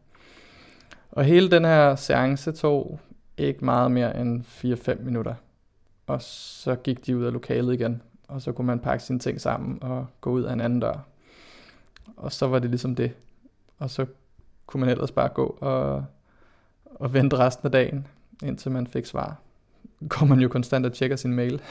Og 1.10 1.24
hele 1.24 1.50
den 1.50 1.64
her 1.64 1.96
seance 1.96 2.52
tog 2.52 3.00
ikke 3.36 3.64
meget 3.64 3.90
mere 3.90 4.20
end 4.20 4.44
4-5 4.44 5.02
minutter. 5.02 5.34
Og 6.06 6.22
så 6.22 6.74
gik 6.74 7.06
de 7.06 7.16
ud 7.16 7.24
af 7.24 7.32
lokalet 7.32 7.74
igen, 7.74 8.02
og 8.28 8.42
så 8.42 8.52
kunne 8.52 8.66
man 8.66 8.78
pakke 8.78 9.04
sine 9.04 9.18
ting 9.18 9.40
sammen 9.40 9.78
og 9.82 10.06
gå 10.20 10.30
ud 10.30 10.42
af 10.42 10.52
en 10.52 10.60
anden 10.60 10.80
dør. 10.80 11.06
Og 12.16 12.32
så 12.32 12.46
var 12.46 12.58
det 12.58 12.70
ligesom 12.70 12.94
det. 12.94 13.12
Og 13.78 13.90
så 13.90 14.06
kunne 14.66 14.80
man 14.80 14.88
ellers 14.88 15.10
bare 15.10 15.28
gå 15.28 15.58
og, 15.60 16.04
og 16.84 17.14
vente 17.14 17.38
resten 17.38 17.66
af 17.66 17.72
dagen, 17.72 18.06
indtil 18.42 18.70
man 18.72 18.86
fik 18.86 19.06
svar 19.06 19.36
går 20.00 20.26
man 20.26 20.40
jo 20.40 20.48
konstant 20.48 20.86
og 20.86 20.92
tjekker 20.92 21.16
sin 21.16 21.32
mail, 21.32 21.62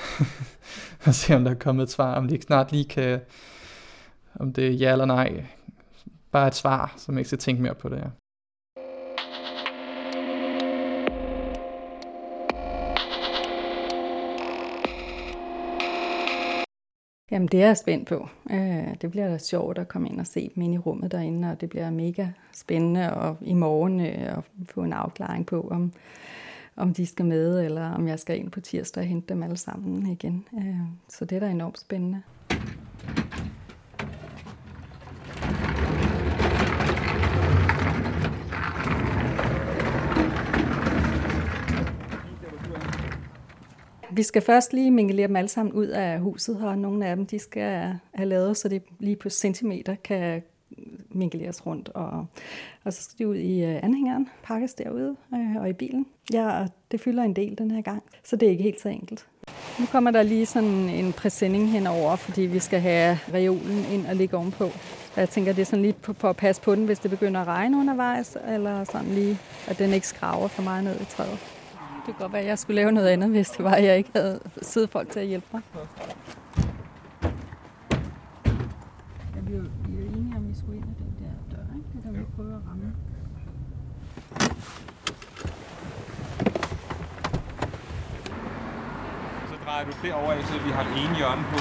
og 1.05 1.13
ser 1.13 1.35
om 1.35 1.43
der 1.43 1.51
er 1.51 1.55
kommet 1.55 1.83
et 1.83 1.91
svar, 1.91 2.15
om 2.15 2.27
de 2.27 2.33
ikke 2.33 2.45
snart 2.45 2.71
lige 2.71 2.85
kan, 2.85 3.19
om 4.35 4.53
det 4.53 4.67
er 4.67 4.71
ja 4.71 4.91
eller 4.91 5.05
nej. 5.05 5.45
Bare 6.31 6.47
et 6.47 6.55
svar, 6.55 6.93
som 6.97 7.17
ikke 7.17 7.27
skal 7.27 7.39
tænke 7.39 7.61
mere 7.61 7.75
på 7.75 7.89
det, 7.89 7.97
ja. 7.97 8.09
Jamen, 17.31 17.47
det 17.47 17.61
er 17.61 17.65
jeg 17.65 17.77
spændt 17.77 18.07
på. 18.07 18.29
Øh, 18.51 18.95
det 19.01 19.11
bliver 19.11 19.27
da 19.27 19.37
sjovt 19.37 19.77
at 19.77 19.87
komme 19.87 20.09
ind 20.09 20.19
og 20.19 20.27
se 20.27 20.51
dem 20.55 20.63
ind 20.63 20.73
i 20.73 20.77
rummet 20.77 21.11
derinde, 21.11 21.51
og 21.51 21.61
det 21.61 21.69
bliver 21.69 21.89
mega 21.89 22.27
spændende 22.53 23.13
og 23.13 23.37
i 23.41 23.53
morgen 23.53 23.99
øh, 23.99 24.37
at 24.37 24.43
få 24.69 24.83
en 24.83 24.93
afklaring 24.93 25.45
på, 25.45 25.67
om, 25.71 25.93
om 26.75 26.93
de 26.93 27.05
skal 27.05 27.25
med, 27.25 27.65
eller 27.65 27.89
om 27.89 28.07
jeg 28.07 28.19
skal 28.19 28.39
ind 28.39 28.51
på 28.51 28.61
tirsdag 28.61 29.01
og 29.01 29.07
hente 29.07 29.33
dem 29.33 29.43
alle 29.43 29.57
sammen 29.57 30.07
igen. 30.07 30.47
Øh, 30.57 30.79
så 31.09 31.25
det 31.25 31.35
er 31.35 31.39
da 31.39 31.49
enormt 31.49 31.79
spændende. 31.79 32.21
Vi 44.11 44.23
skal 44.23 44.41
først 44.41 44.73
lige 44.73 44.91
mingelere 44.91 45.27
dem 45.27 45.35
alle 45.35 45.47
sammen 45.47 45.73
ud 45.73 45.87
af 45.87 46.19
huset 46.19 46.59
her. 46.59 46.75
Nogle 46.75 47.07
af 47.07 47.15
dem 47.15 47.25
de 47.25 47.39
skal 47.39 47.99
have 48.13 48.29
lavet, 48.29 48.57
så 48.57 48.69
det 48.69 48.83
lige 48.99 49.15
på 49.15 49.29
centimeter 49.29 49.95
kan 49.95 50.43
mingeleres 51.15 51.65
rundt. 51.65 51.89
Og, 51.89 52.25
og 52.83 52.93
så 52.93 53.03
skal 53.03 53.17
de 53.17 53.27
ud 53.27 53.35
i 53.35 53.63
øh, 53.63 53.79
anhængeren, 53.83 54.29
pakkes 54.43 54.73
derude 54.73 55.15
øh, 55.33 55.55
og 55.55 55.69
i 55.69 55.73
bilen. 55.73 56.05
Ja, 56.33 56.65
det 56.91 57.01
fylder 57.01 57.23
en 57.23 57.35
del 57.35 57.57
den 57.57 57.71
her 57.71 57.81
gang, 57.81 58.03
så 58.23 58.35
det 58.35 58.45
er 58.45 58.49
ikke 58.51 58.63
helt 58.63 58.81
så 58.81 58.89
enkelt. 58.89 59.27
Nu 59.79 59.85
kommer 59.85 60.11
der 60.11 60.23
lige 60.23 60.45
sådan 60.45 60.89
en 60.89 61.13
præsending 61.13 61.71
henover, 61.71 62.15
fordi 62.15 62.41
vi 62.41 62.59
skal 62.59 62.79
have 62.79 63.19
reolen 63.33 63.85
ind 63.91 64.05
og 64.05 64.15
ligge 64.15 64.37
ovenpå. 64.37 64.63
Og 65.15 65.21
jeg 65.21 65.29
tænker, 65.29 65.53
det 65.53 65.61
er 65.61 65.65
sådan 65.65 65.81
lige 65.81 65.95
for 66.01 66.29
at 66.29 66.35
passe 66.35 66.61
på 66.61 66.75
den, 66.75 66.85
hvis 66.85 66.99
det 66.99 67.11
begynder 67.11 67.41
at 67.41 67.47
regne 67.47 67.77
undervejs, 67.77 68.37
eller 68.47 68.83
sådan 68.83 69.07
lige, 69.07 69.37
at 69.67 69.79
den 69.79 69.93
ikke 69.93 70.07
skraver 70.07 70.47
for 70.47 70.61
meget 70.61 70.83
ned 70.83 71.01
i 71.01 71.05
træet. 71.05 71.39
Det 72.05 72.15
kunne 72.15 72.15
godt 72.19 72.33
være, 72.33 72.41
at 72.41 72.47
jeg 72.47 72.59
skulle 72.59 72.75
lave 72.75 72.91
noget 72.91 73.07
andet, 73.07 73.29
hvis 73.29 73.49
det 73.49 73.63
var, 73.65 73.71
at 73.71 73.83
jeg 73.83 73.97
ikke 73.97 74.09
havde 74.15 74.39
siddet 74.61 74.89
folk 74.89 75.09
til 75.09 75.19
at 75.19 75.27
hjælpe 75.27 75.47
mig. 75.53 75.61
Ja, 79.35 79.41
vi 79.41 79.53
er 79.53 79.61
vi 79.61 80.01
er 80.01 80.07
enige 80.07 80.35
om, 80.37 80.49
vi 80.49 80.55
skulle 80.55 80.77
ind 80.77 80.85
ad 80.85 80.95
den 80.95 81.15
der 81.19 81.55
dør, 81.55 81.63
ikke? 81.77 81.87
Det 81.93 82.03
kan 82.03 82.13
vi 82.13 82.23
prøve 82.35 82.53
at 82.55 82.61
ramme. 82.69 82.93
Så 89.49 89.55
drejer 89.65 89.74
du 89.85 89.91
derover 90.07 90.31
af, 90.31 90.43
så 90.43 90.53
vi 90.65 90.71
har 90.77 90.83
det 90.89 90.95
ene 91.03 91.15
hjørne 91.19 91.43
på. 91.51 91.59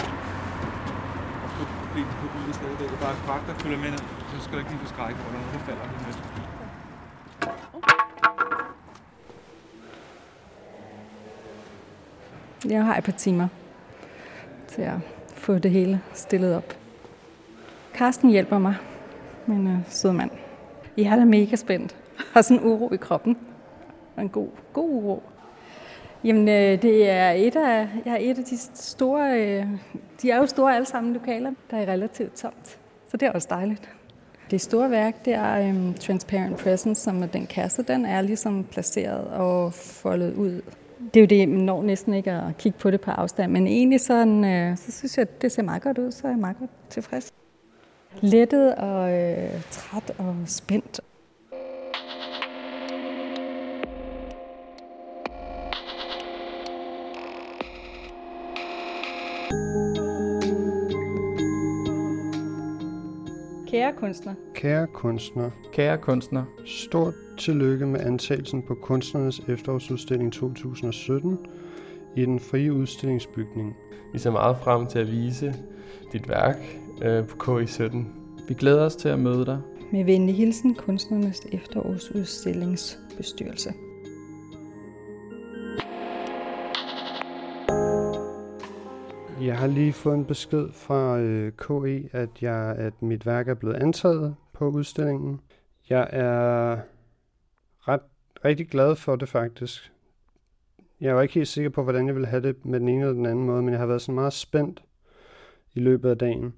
Og 1.45 1.49
bliver 1.55 1.71
bilen 1.95 2.15
på 2.21 2.27
bilen 2.35 2.55
stadig. 2.59 2.79
Det 2.79 2.87
er 2.87 3.01
bare 3.07 3.17
fragt, 3.27 3.45
der 3.49 3.55
følger 3.63 3.79
med 3.79 3.91
ned. 3.91 4.03
Så 4.31 4.37
skal 4.45 4.53
du 4.55 4.59
ikke 4.59 4.71
lige 4.71 4.81
få 4.81 4.89
skrække, 4.95 5.17
hvor 5.21 5.31
der 5.33 5.39
er 5.39 5.43
nogen, 5.43 5.55
der 5.59 5.65
falder 5.69 5.85
lige 5.93 6.03
med. 6.07 6.15
Jeg 12.75 12.85
har 12.85 12.97
et 12.97 13.05
par 13.05 13.13
timer 13.13 13.49
til 14.69 14.83
at 14.83 14.99
få 15.35 15.59
det 15.59 15.71
hele 15.71 16.01
stillet 16.13 16.57
op. 16.57 16.75
Karsten 17.95 18.31
hjælper 18.31 18.59
mig, 18.59 18.75
men 19.47 19.67
øh, 19.67 19.79
sød 19.89 20.13
mand. 20.13 20.31
Jeg 20.97 21.05
er 21.05 21.17
da 21.17 21.25
mega 21.25 21.57
spændt. 21.57 21.97
Har 22.33 22.43
sådan 22.43 22.63
en 22.63 22.67
uro 22.67 22.93
i 22.93 22.97
kroppen. 22.97 23.39
Og 24.17 24.23
en 24.23 24.29
god, 24.29 24.49
god 24.73 24.91
uro. 24.91 25.23
Jamen, 26.25 26.49
øh, 26.49 26.83
det 26.83 27.11
er 27.11 27.31
et 27.31 27.57
af, 27.57 27.89
jeg 28.05 28.13
er 28.13 28.19
et 28.21 28.39
af 28.39 28.45
de 28.45 28.59
store, 28.75 29.41
øh, 29.41 29.67
de 30.23 30.31
er 30.31 30.37
jo 30.37 30.47
store 30.47 30.75
alle 30.75 30.87
sammen 30.87 31.13
lokaler, 31.13 31.53
der 31.71 31.77
er 31.77 31.93
relativt 31.93 32.35
tomt. 32.35 32.79
Så 33.09 33.17
det 33.17 33.27
er 33.27 33.33
også 33.33 33.49
dejligt. 33.51 33.91
Det 34.51 34.61
store 34.61 34.91
værk, 34.91 35.25
det 35.25 35.35
er 35.35 35.71
um, 35.71 35.95
Transparent 35.95 36.57
Presence, 36.59 37.03
som 37.03 37.23
er 37.23 37.27
den 37.27 37.47
kasse, 37.47 37.83
den 37.83 38.05
er 38.05 38.21
ligesom 38.21 38.65
placeret 38.65 39.27
og 39.27 39.73
foldet 39.75 40.35
ud. 40.35 40.63
Det 41.15 41.17
er 41.17 41.21
jo 41.21 41.27
det, 41.27 41.49
man 41.49 41.61
når 41.61 41.83
næsten 41.83 42.15
ikke 42.15 42.33
at 42.33 42.57
kigge 42.59 42.79
på 42.79 42.91
det 42.91 43.01
på 43.01 43.11
afstand, 43.11 43.53
men 43.53 43.67
egentlig 43.67 44.01
sådan, 44.01 44.45
øh, 44.45 44.77
så 44.77 44.93
synes 44.93 45.17
jeg, 45.17 45.23
at 45.23 45.43
det 45.43 45.53
ser 45.53 45.63
meget 45.63 45.83
godt 45.83 45.99
ud, 45.99 46.11
så 46.11 46.27
er 46.27 46.31
jeg 46.31 46.39
meget 46.39 46.59
godt 46.59 46.71
tilfreds. 46.91 47.33
Lettet 48.21 48.75
og 48.75 49.13
øh, 49.13 49.63
træt 49.71 50.13
og 50.19 50.37
spændt. 50.47 51.01
Kære 63.67 63.93
kunstner, 63.97 64.35
Kære 64.55 64.87
kunstner, 64.87 65.51
Kære 65.73 65.99
kunstner, 65.99 66.45
stort 66.67 67.15
tillykke 67.39 67.87
med 67.87 68.01
antagelsen 68.01 68.63
på 68.63 68.75
Kunstnernes 68.75 69.41
Efterårsudstilling 69.49 70.33
2017 70.33 71.39
i 72.17 72.25
den 72.25 72.41
frie 72.41 72.73
udstillingsbygning. 72.73 73.77
Vi 74.13 74.19
ser 74.19 74.31
meget 74.31 74.57
frem 74.57 74.87
til 74.87 74.99
at 74.99 75.13
vise 75.13 75.55
dit 76.13 76.29
værk 76.29 76.79
øh, 77.03 77.27
på 77.27 77.59
KI17. 77.59 77.97
vi 78.49 78.55
glæder 78.55 78.85
os 78.85 78.97
til 78.97 79.09
at 79.09 79.19
møde 79.19 79.47
dig. 79.47 79.61
med 79.93 80.05
venlig 80.05 80.37
hilsen 80.37 80.75
Kunstnernes 80.75 81.47
Efterårsudstillingsbestyrelse. 81.53 83.73
Jeg 89.55 89.61
har 89.61 89.67
lige 89.67 89.93
fået 89.93 90.15
en 90.15 90.25
besked 90.25 90.73
fra 90.73 91.19
øh, 91.19 91.53
KE, 91.53 92.09
at, 92.13 92.29
jeg, 92.41 92.75
at 92.79 93.03
mit 93.03 93.27
værk 93.27 93.49
er 93.49 93.55
blevet 93.55 93.75
antaget 93.75 94.37
på 94.53 94.69
udstillingen. 94.69 95.41
Jeg 95.89 96.09
er 96.13 96.79
ret, 97.81 98.01
rigtig 98.45 98.69
glad 98.69 98.97
for 98.97 99.17
det 99.17 99.29
faktisk. 99.29 99.93
Jeg 101.01 101.17
var 101.17 101.23
ikke 101.23 101.35
helt 101.35 101.49
sikker 101.49 101.71
på, 101.71 101.83
hvordan 101.83 102.07
jeg 102.07 102.15
ville 102.15 102.29
have 102.29 102.43
det 102.43 102.65
med 102.65 102.81
den 102.81 102.89
ene 102.89 103.01
eller 103.01 103.13
den 103.13 103.27
anden 103.27 103.45
måde, 103.45 103.63
men 103.63 103.73
jeg 103.73 103.79
har 103.79 103.87
været 103.87 104.03
sådan 104.03 104.15
meget 104.15 104.33
spændt 104.33 104.85
i 105.75 105.81
løbet 105.81 106.11
af 106.11 106.19
dagen. 106.19 106.55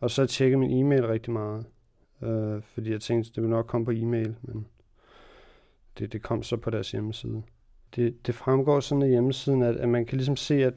Og 0.00 0.10
så 0.10 0.26
tjekke 0.26 0.56
min 0.56 0.84
e-mail 0.84 1.06
rigtig 1.06 1.32
meget, 1.32 1.66
øh, 2.22 2.62
fordi 2.62 2.90
jeg 2.90 3.00
tænkte, 3.00 3.30
det 3.34 3.42
ville 3.42 3.56
nok 3.56 3.66
komme 3.66 3.84
på 3.84 3.92
e-mail, 3.92 4.36
men 4.42 4.66
det, 5.98 6.12
det 6.12 6.22
kom 6.22 6.42
så 6.42 6.56
på 6.56 6.70
deres 6.70 6.90
hjemmeside. 6.90 7.42
Det, 7.96 8.26
det 8.26 8.34
fremgår 8.34 8.80
sådan 8.80 9.02
af 9.02 9.08
hjemmesiden, 9.08 9.62
at, 9.62 9.76
at 9.76 9.88
man 9.88 10.06
kan 10.06 10.18
ligesom 10.18 10.36
se, 10.36 10.54
at 10.64 10.74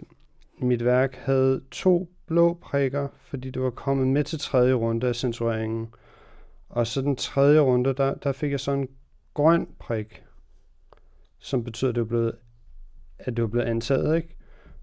mit 0.63 0.85
værk 0.85 1.15
havde 1.15 1.61
to 1.71 2.09
blå 2.27 2.53
prikker, 2.53 3.07
fordi 3.21 3.49
det 3.49 3.61
var 3.61 3.69
kommet 3.69 4.07
med 4.07 4.23
til 4.23 4.39
tredje 4.39 4.73
runde 4.73 5.07
af 5.07 5.15
censureringen. 5.15 5.93
Og 6.69 6.87
så 6.87 7.01
den 7.01 7.15
tredje 7.15 7.59
runde, 7.59 7.93
der, 7.93 8.13
der 8.13 8.31
fik 8.31 8.51
jeg 8.51 8.59
så 8.59 8.71
en 8.71 8.87
grøn 9.33 9.67
prik, 9.79 10.23
som 11.39 11.63
betyder, 11.63 11.89
at 11.89 11.95
det 11.95 12.01
var 12.01 12.07
blevet, 12.07 12.35
at 13.19 13.37
det 13.37 13.41
var 13.41 13.47
blevet 13.47 13.65
antaget, 13.65 14.15
ikke? 14.15 14.35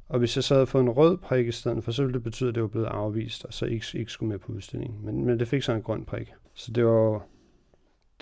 Og 0.08 0.18
hvis 0.18 0.37
jeg 0.37 0.44
så 0.44 0.54
havde 0.54 0.66
fået 0.66 0.82
en 0.82 0.90
rød 0.90 1.16
prik 1.16 1.49
i 1.49 1.52
stedet 1.52 1.85
for, 1.85 1.92
så 1.92 2.02
ville 2.02 2.14
det 2.14 2.23
betyde, 2.23 2.49
at 2.49 2.54
det 2.54 2.62
var 2.62 2.68
blevet 2.68 2.87
afvist, 2.87 3.44
og 3.44 3.54
så 3.54 3.66
ikke, 3.66 3.87
ikke 3.94 4.12
skulle 4.12 4.28
med 4.28 4.38
på 4.38 4.52
udstillingen. 4.52 5.04
Men, 5.04 5.25
men 5.25 5.38
det 5.38 5.49
fik 5.49 5.62
så 5.62 5.73
en 5.73 5.82
grøn 5.82 6.04
prik. 6.04 6.32
Så 6.54 6.73
det 6.73 6.87
var, 6.87 7.26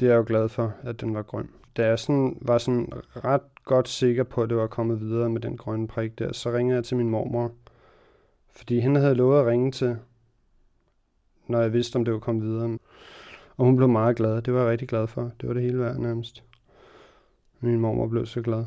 det 0.00 0.06
er 0.06 0.10
jeg 0.10 0.18
jo 0.18 0.24
glad 0.26 0.48
for, 0.48 0.74
at 0.82 1.00
den 1.00 1.14
var 1.14 1.22
grøn. 1.22 1.48
Da 1.76 1.86
jeg 1.86 1.98
sådan, 1.98 2.38
var 2.40 2.58
sådan 2.58 2.92
ret 3.24 3.64
godt 3.64 3.88
sikker 3.88 4.24
på, 4.24 4.42
at 4.42 4.48
det 4.48 4.56
var 4.56 4.66
kommet 4.66 5.00
videre 5.00 5.30
med 5.30 5.40
den 5.40 5.56
grønne 5.56 5.88
prik 5.88 6.18
der, 6.18 6.32
så 6.32 6.52
ringede 6.52 6.76
jeg 6.76 6.84
til 6.84 6.96
min 6.96 7.10
mormor. 7.10 7.52
Fordi 8.50 8.80
hende 8.80 9.00
havde 9.00 9.14
lovet 9.14 9.40
at 9.40 9.46
ringe 9.46 9.72
til, 9.72 9.96
når 11.46 11.60
jeg 11.60 11.72
vidste, 11.72 11.96
om 11.96 12.04
det 12.04 12.14
var 12.14 12.20
kommet 12.20 12.44
videre. 12.44 12.78
Og 13.56 13.64
hun 13.64 13.76
blev 13.76 13.88
meget 13.88 14.16
glad. 14.16 14.42
Det 14.42 14.54
var 14.54 14.60
jeg 14.60 14.70
rigtig 14.70 14.88
glad 14.88 15.06
for. 15.06 15.32
Det 15.40 15.48
var 15.48 15.54
det 15.54 15.62
hele 15.62 15.78
værd 15.78 15.96
nærmest. 15.96 16.44
Min 17.60 17.80
mormor 17.80 18.06
blev 18.06 18.26
så 18.26 18.42
glad. 18.42 18.64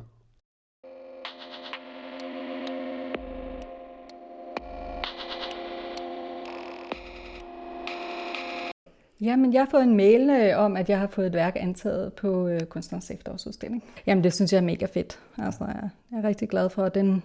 Jamen, 9.22 9.54
jeg 9.54 9.62
har 9.62 9.68
fået 9.72 9.84
en 9.84 9.98
mail 9.98 10.30
øh, 10.30 10.60
om, 10.60 10.78
at 10.78 10.90
jeg 10.90 11.00
har 11.00 11.08
fået 11.08 11.28
et 11.28 11.34
værk 11.34 11.58
antaget 11.60 12.14
på 12.14 12.48
øh, 12.48 12.62
Kunstnerens 12.62 13.12
Efterårsudstilling. 13.12 13.84
Jamen, 14.08 14.24
det 14.24 14.34
synes 14.34 14.54
jeg 14.54 14.58
er 14.58 14.64
mega 14.64 14.86
fedt. 14.86 15.20
Altså, 15.38 15.66
jeg 16.12 16.20
er 16.20 16.28
rigtig 16.28 16.50
glad 16.50 16.70
for, 16.70 16.84
at 16.84 16.96
den 16.96 17.24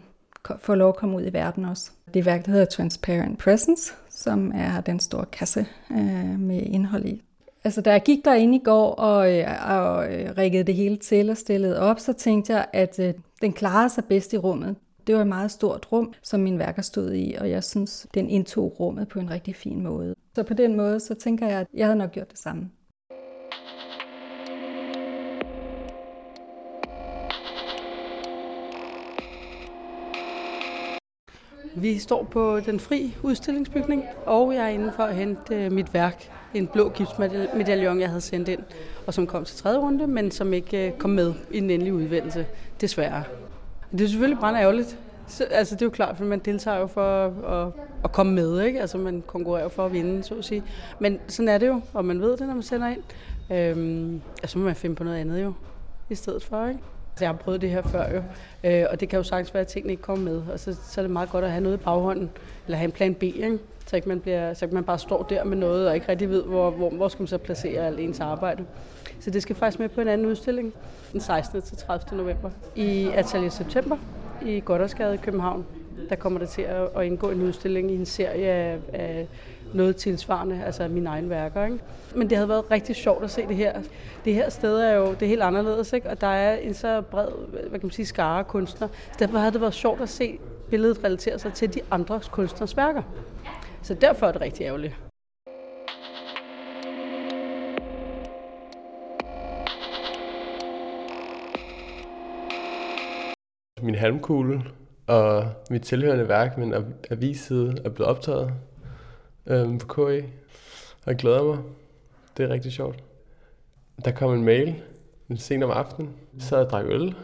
får 0.58 0.74
lov 0.74 0.88
at 0.88 0.96
komme 0.96 1.16
ud 1.16 1.22
i 1.26 1.32
verden 1.32 1.64
også. 1.64 1.90
Det 2.14 2.26
værk, 2.26 2.46
der 2.46 2.52
hedder 2.52 2.66
Transparent 2.66 3.38
Presence, 3.38 3.94
som 4.10 4.52
er 4.54 4.80
den 4.80 5.00
store 5.00 5.24
kasse 5.24 5.66
øh, 5.90 6.40
med 6.40 6.62
indhold 6.62 7.04
i. 7.04 7.22
Altså, 7.64 7.80
da 7.80 7.90
jeg 7.90 8.02
gik 8.02 8.24
derinde 8.24 8.56
i 8.56 8.62
går 8.64 8.90
og, 8.90 9.38
øh, 9.38 9.46
og 9.70 10.12
øh, 10.12 10.30
riggede 10.38 10.64
det 10.64 10.74
hele 10.74 10.96
til 10.96 11.30
og 11.30 11.36
stillede 11.36 11.80
op, 11.80 12.00
så 12.00 12.12
tænkte 12.12 12.52
jeg, 12.52 12.66
at 12.72 12.98
øh, 12.98 13.14
den 13.42 13.52
klarede 13.52 13.88
sig 13.88 14.04
bedst 14.04 14.32
i 14.32 14.38
rummet. 14.38 14.76
Det 15.06 15.14
var 15.14 15.20
et 15.20 15.26
meget 15.26 15.50
stort 15.50 15.92
rum, 15.92 16.14
som 16.22 16.40
min 16.40 16.58
værker 16.58 16.82
stod 16.82 17.12
i, 17.12 17.34
og 17.40 17.50
jeg 17.50 17.64
synes, 17.64 18.06
den 18.14 18.30
indtog 18.30 18.80
rummet 18.80 19.08
på 19.08 19.18
en 19.18 19.30
rigtig 19.30 19.56
fin 19.56 19.82
måde. 19.82 20.14
Så 20.34 20.42
på 20.42 20.54
den 20.54 20.76
måde, 20.76 21.00
så 21.00 21.14
tænker 21.14 21.46
jeg, 21.46 21.60
at 21.60 21.66
jeg 21.74 21.86
havde 21.86 21.98
nok 21.98 22.12
gjort 22.12 22.30
det 22.30 22.38
samme. 22.38 22.70
Vi 31.76 31.98
står 31.98 32.24
på 32.24 32.60
den 32.60 32.80
fri 32.80 33.14
udstillingsbygning, 33.22 34.04
og 34.26 34.54
jeg 34.54 34.64
er 34.64 34.68
inde 34.68 34.92
for 34.96 35.02
at 35.02 35.16
hente 35.16 35.54
øh, 35.54 35.72
mit 35.72 35.94
værk. 35.94 36.30
En 36.54 36.66
blå 36.66 36.88
gipsmedaljon, 36.88 38.00
jeg 38.00 38.08
havde 38.08 38.20
sendt 38.20 38.48
ind, 38.48 38.62
og 39.06 39.14
som 39.14 39.26
kom 39.26 39.44
til 39.44 39.56
tredje 39.56 39.78
runde, 39.78 40.06
men 40.06 40.30
som 40.30 40.52
ikke 40.52 40.86
øh, 40.86 40.98
kom 40.98 41.10
med 41.10 41.34
i 41.50 41.60
den 41.60 41.70
endelige 41.70 41.94
udvendelse, 41.94 42.46
desværre. 42.80 43.24
Det 43.98 44.04
er 44.04 44.08
selvfølgelig 44.08 44.38
brændt 44.38 44.58
ærgerligt, 44.58 44.98
Så, 45.26 45.44
altså 45.50 45.74
det 45.74 45.82
er 45.82 45.86
jo 45.86 45.90
klart, 45.90 46.16
for 46.16 46.24
man 46.24 46.38
deltager 46.38 46.78
jo 46.78 46.86
for 46.86 47.26
at, 47.26 47.72
at 48.04 48.12
komme 48.12 48.32
med, 48.32 48.60
ikke? 48.60 48.80
Altså 48.80 48.98
man 48.98 49.22
konkurrerer 49.26 49.68
for 49.68 49.86
at 49.86 49.92
vinde, 49.92 50.22
så 50.22 50.34
at 50.34 50.44
sige. 50.44 50.62
Men 50.98 51.18
sådan 51.28 51.48
er 51.48 51.58
det 51.58 51.66
jo, 51.66 51.80
og 51.92 52.04
man 52.04 52.20
ved 52.20 52.30
det, 52.30 52.46
når 52.46 52.54
man 52.54 52.62
sender 52.62 52.88
ind. 52.88 53.02
Øhm, 53.52 54.20
altså, 54.42 54.58
må 54.58 54.64
man 54.64 54.74
finde 54.76 54.96
på 54.96 55.04
noget 55.04 55.16
andet 55.16 55.42
jo, 55.42 55.52
i 56.10 56.14
stedet 56.14 56.42
for, 56.44 56.66
ikke? 56.66 56.80
Jeg 57.20 57.28
har 57.28 57.36
prøvet 57.36 57.60
det 57.60 57.70
her 57.70 57.82
før 57.82 58.14
jo, 58.14 58.22
øh, 58.64 58.86
og 58.90 59.00
det 59.00 59.08
kan 59.08 59.16
jo 59.16 59.22
sagtens 59.22 59.54
være, 59.54 59.60
at 59.60 59.66
tingene 59.66 59.92
ikke 59.92 60.02
kommer 60.02 60.24
med, 60.24 60.42
og 60.52 60.60
så, 60.60 60.76
så 60.88 61.00
er 61.00 61.02
det 61.02 61.10
meget 61.10 61.30
godt 61.30 61.44
at 61.44 61.50
have 61.50 61.62
noget 61.62 61.76
i 61.76 61.82
baghånden, 61.84 62.30
eller 62.66 62.76
have 62.76 62.84
en 62.84 62.92
plan 62.92 63.14
B, 63.14 63.22
ikke? 63.22 63.58
Så, 63.86 63.96
ikke 63.96 64.08
man 64.08 64.20
bliver, 64.20 64.54
så 64.54 64.64
ikke 64.64 64.74
man 64.74 64.84
bare 64.84 64.98
står 64.98 65.22
der 65.22 65.44
med 65.44 65.56
noget, 65.56 65.88
og 65.88 65.94
ikke 65.94 66.08
rigtig 66.08 66.30
ved, 66.30 66.42
hvor, 66.42 66.70
hvor, 66.70 66.90
hvor 66.90 67.08
skal 67.08 67.22
man 67.22 67.26
så 67.28 67.38
placere 67.38 67.86
alt 67.86 68.00
ens 68.00 68.20
arbejde. 68.20 68.64
Så 69.20 69.30
det 69.30 69.42
skal 69.42 69.56
faktisk 69.56 69.78
med 69.78 69.88
på 69.88 70.00
en 70.00 70.08
anden 70.08 70.26
udstilling 70.26 70.72
den 71.12 71.20
16. 71.20 71.62
til 71.62 71.76
30. 71.76 72.16
november 72.16 72.50
i 72.74 73.08
Atelier 73.14 73.50
September 73.50 73.96
i 74.46 74.62
Goddersgade 74.64 75.14
i 75.14 75.16
København. 75.16 75.66
Der 76.08 76.16
kommer 76.16 76.38
det 76.38 76.48
til 76.48 76.62
at 76.96 77.04
indgå 77.04 77.30
en 77.30 77.42
udstilling 77.42 77.90
i 77.90 77.94
en 77.94 78.06
serie 78.06 78.46
af, 78.46 78.78
af 78.92 79.28
noget 79.74 79.96
tilsvarende, 79.96 80.62
altså 80.64 80.88
mine 80.88 81.08
egne 81.08 81.30
værker. 81.30 81.64
Ikke? 81.64 81.78
Men 82.14 82.30
det 82.30 82.36
havde 82.38 82.48
været 82.48 82.70
rigtig 82.70 82.96
sjovt 82.96 83.24
at 83.24 83.30
se 83.30 83.46
det 83.48 83.56
her. 83.56 83.82
Det 84.24 84.34
her 84.34 84.50
sted 84.50 84.76
er 84.80 84.94
jo 84.94 85.10
det 85.10 85.22
er 85.22 85.26
helt 85.26 85.42
anderledes, 85.42 85.92
ikke? 85.92 86.10
og 86.10 86.20
der 86.20 86.26
er 86.26 86.56
en 86.56 86.74
så 86.74 87.00
bred 87.00 87.28
hvad 87.50 87.70
kan 87.70 87.80
man 87.82 87.90
sige, 87.90 88.06
skare 88.06 88.44
kunstner. 88.44 88.88
Så 88.88 89.16
derfor 89.18 89.38
havde 89.38 89.52
det 89.52 89.60
været 89.60 89.74
sjovt 89.74 90.00
at 90.00 90.08
se 90.08 90.38
billedet 90.70 91.04
relatere 91.04 91.38
sig 91.38 91.52
til 91.52 91.74
de 91.74 91.80
andre 91.90 92.20
kunstners 92.30 92.76
værker. 92.76 93.02
Så 93.82 93.94
derfor 93.94 94.26
er 94.26 94.32
det 94.32 94.40
rigtig 94.40 94.64
ærgerligt. 94.64 94.96
Min 103.82 103.94
halmkugle 103.94 104.62
og 105.06 105.44
mit 105.70 105.82
tilhørende 105.82 106.28
værk, 106.28 106.58
men 106.58 106.74
avisside, 107.10 107.74
er 107.84 107.88
blevet 107.90 108.10
optaget 108.10 108.52
øhm, 109.46 109.78
på 109.78 109.86
KE, 109.86 110.24
Og 111.04 111.06
jeg 111.06 111.16
glæder 111.16 111.44
mig. 111.44 111.58
Det 112.36 112.44
er 112.44 112.48
rigtig 112.48 112.72
sjovt. 112.72 113.04
Der 114.04 114.10
kom 114.10 114.34
en 114.34 114.44
mail 114.44 114.82
sent 115.36 115.64
om 115.64 115.70
aftenen. 115.70 116.10
Så 116.38 116.48
sad 116.48 116.64
og 116.64 116.70
drak 116.70 116.84
øl 116.88 117.02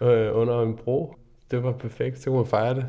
øh, 0.00 0.36
under 0.36 0.62
en 0.62 0.76
bro. 0.76 1.14
Det 1.50 1.62
var 1.62 1.72
perfekt, 1.72 2.18
så 2.18 2.30
kunne 2.30 2.36
man 2.36 2.46
fejre 2.46 2.74
det. 2.74 2.86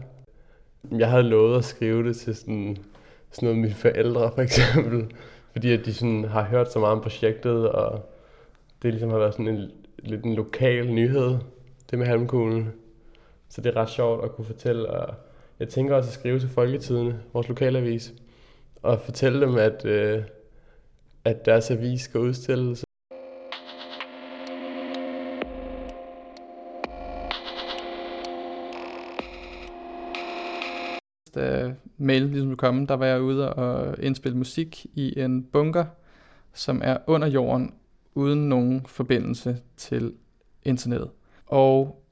Jeg 0.92 1.10
havde 1.10 1.24
lovet 1.24 1.58
at 1.58 1.66
skrive 1.66 2.08
det 2.08 2.18
til 2.18 2.36
sådan, 2.36 2.78
sådan 3.32 3.48
noget 3.48 3.62
mine 3.62 3.74
forældre, 3.74 4.32
for 4.36 4.42
eksempel. 4.42 5.16
Fordi 5.52 5.74
at 5.74 5.86
de 5.86 5.94
sådan 5.94 6.26
har 6.26 6.44
hørt 6.44 6.72
så 6.72 6.80
meget 6.80 6.96
om 6.96 7.02
projektet, 7.02 7.70
og 7.70 8.10
det 8.82 8.92
ligesom 8.92 9.10
har 9.10 9.18
været 9.18 9.34
sådan 9.34 9.48
en, 9.48 9.72
lidt 10.00 10.24
en 10.24 10.36
lokal 10.36 10.92
nyhed, 10.92 11.38
det 11.92 12.00
med 12.00 12.08
halmkuglen. 12.08 12.74
Så 13.50 13.62
det 13.62 13.76
er 13.76 13.82
ret 13.82 13.90
sjovt 13.90 14.24
at 14.24 14.32
kunne 14.32 14.46
fortælle, 14.46 14.90
og 14.90 15.16
jeg 15.60 15.70
tænker 15.70 15.96
også 15.96 16.10
at 16.10 16.14
skrive 16.14 16.40
til 16.40 16.50
Folketidene, 16.50 17.20
vores 17.34 17.48
lokalavis, 17.48 18.14
og 18.82 19.00
fortælle 19.00 19.42
dem, 19.42 19.56
at, 19.56 19.86
øh, 19.86 20.24
at 21.26 21.46
deres 21.46 21.72
avis 21.72 22.02
skal 22.02 22.20
udstilles. 22.20 22.84
Da 31.36 31.62
øh, 31.62 31.74
mail 31.98 32.22
ligesom 32.22 32.58
kom, 32.58 32.88
der 32.88 32.94
var 32.94 33.06
jeg 33.06 33.22
ude 33.22 33.54
og 33.54 33.96
indspille 34.04 34.38
musik 34.38 34.86
i 34.94 35.20
en 35.20 35.44
bunker, 35.44 35.86
som 36.54 36.82
er 36.84 36.98
under 37.08 37.28
jorden, 37.28 37.74
uden 38.16 38.50
nogen 38.50 38.86
forbindelse 38.86 39.58
til 39.78 40.14
internettet. 40.64 41.10
Og 41.46 42.04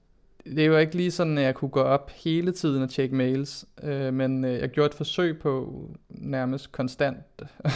det 0.45 0.71
var 0.71 0.77
ikke 0.77 0.95
lige 0.95 1.11
sådan, 1.11 1.37
at 1.37 1.43
jeg 1.43 1.55
kunne 1.55 1.69
gå 1.69 1.81
op 1.81 2.09
hele 2.09 2.51
tiden 2.51 2.83
og 2.83 2.89
tjekke 2.89 3.15
mails, 3.15 3.65
øh, 3.83 4.13
men 4.13 4.45
øh, 4.45 4.59
jeg 4.59 4.69
gjorde 4.69 4.87
et 4.87 4.93
forsøg 4.93 5.39
på 5.39 5.83
nærmest 6.09 6.71
konstant 6.71 7.17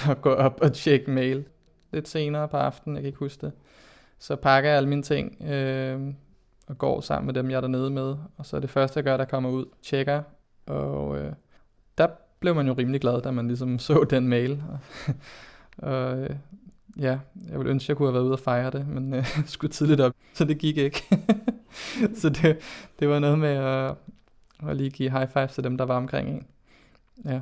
at 0.10 0.22
gå 0.22 0.34
op 0.34 0.60
og 0.62 0.74
tjekke 0.74 1.12
mail. 1.12 1.46
Lidt 1.92 2.08
senere 2.08 2.48
på 2.48 2.58
aftenen, 2.58 2.96
jeg 2.96 3.02
kan 3.02 3.08
ikke 3.08 3.20
huske 3.20 3.46
det. 3.46 3.52
Så 4.20 4.36
pakker 4.36 4.70
jeg 4.70 4.78
alle 4.78 4.90
mine 4.90 5.04
ting 5.04 5.42
øh, 5.52 6.00
og 6.68 6.78
går 6.78 7.02
sammen 7.02 7.26
med 7.26 7.34
dem, 7.34 7.50
jeg 7.50 7.58
er 7.58 7.62
dernede 7.62 7.90
med. 7.90 8.16
Og 8.38 8.46
så 8.46 8.56
er 8.56 8.60
det 8.60 8.70
første, 8.70 8.98
jeg 8.98 9.04
gør, 9.04 9.18
der 9.18 9.26
kommer 9.26 9.50
ud, 9.50 9.66
tjekker. 9.84 10.22
Og 10.66 11.18
øh, 11.18 11.34
der 11.98 12.08
blev 12.40 12.56
man 12.56 12.68
jo 12.68 12.74
rimelig 12.74 13.02
glad, 13.02 13.22
da 13.22 13.32
man 13.32 13.48
ligesom 13.48 13.80
så 13.90 14.06
den 14.10 14.28
mail. 14.28 14.64
og 15.78 16.18
øh, 16.18 16.30
ja, 17.00 17.20
jeg 17.50 17.58
ville 17.58 17.72
ønske, 17.72 17.86
at 17.86 17.90
jeg 17.90 17.98
kunne 17.98 18.08
have 18.08 18.14
været 18.14 18.24
ude 18.24 18.34
og 18.34 18.40
fejre 18.40 18.72
det, 18.72 18.88
men 18.88 19.14
øh, 19.14 19.26
skulle 19.46 19.72
tidligt 19.72 20.02
op, 20.02 20.14
så 20.34 20.46
det 20.46 20.58
gik 20.58 20.78
ikke. 20.78 21.04
så 22.22 22.30
det, 22.30 22.58
det 23.00 23.10
var 23.10 23.20
noget 23.20 23.40
med 23.40 23.50
at, 23.50 23.96
at 24.70 24.78
lige 24.78 24.90
give 24.90 25.12
high 25.12 25.30
five 25.30 25.48
til 25.48 25.64
dem, 25.64 25.78
der 25.78 25.86
var 25.86 25.98
omkring 25.98 26.30
en. 26.30 26.48
Ja. 27.26 27.40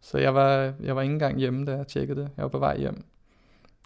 Så 0.00 0.18
jeg 0.18 0.34
var, 0.34 0.72
jeg 0.82 0.96
var 0.96 1.02
ikke 1.02 1.12
engang 1.12 1.38
hjemme, 1.38 1.64
da 1.64 1.76
jeg 1.76 1.86
tjekkede 1.86 2.20
det. 2.20 2.30
Jeg 2.36 2.42
var 2.42 2.48
på 2.48 2.58
vej 2.58 2.78
hjem. 2.78 3.04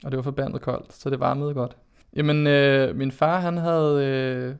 Og 0.04 0.10
det 0.10 0.16
var 0.16 0.22
forbandet 0.22 0.60
koldt, 0.60 0.92
så 0.92 1.10
det 1.10 1.20
varmede 1.20 1.54
godt. 1.54 1.76
Jamen, 2.16 2.46
øh, 2.46 2.96
min 2.96 3.12
far, 3.12 3.40
han 3.40 3.56
havde, 3.56 4.06
øh, 4.06 4.54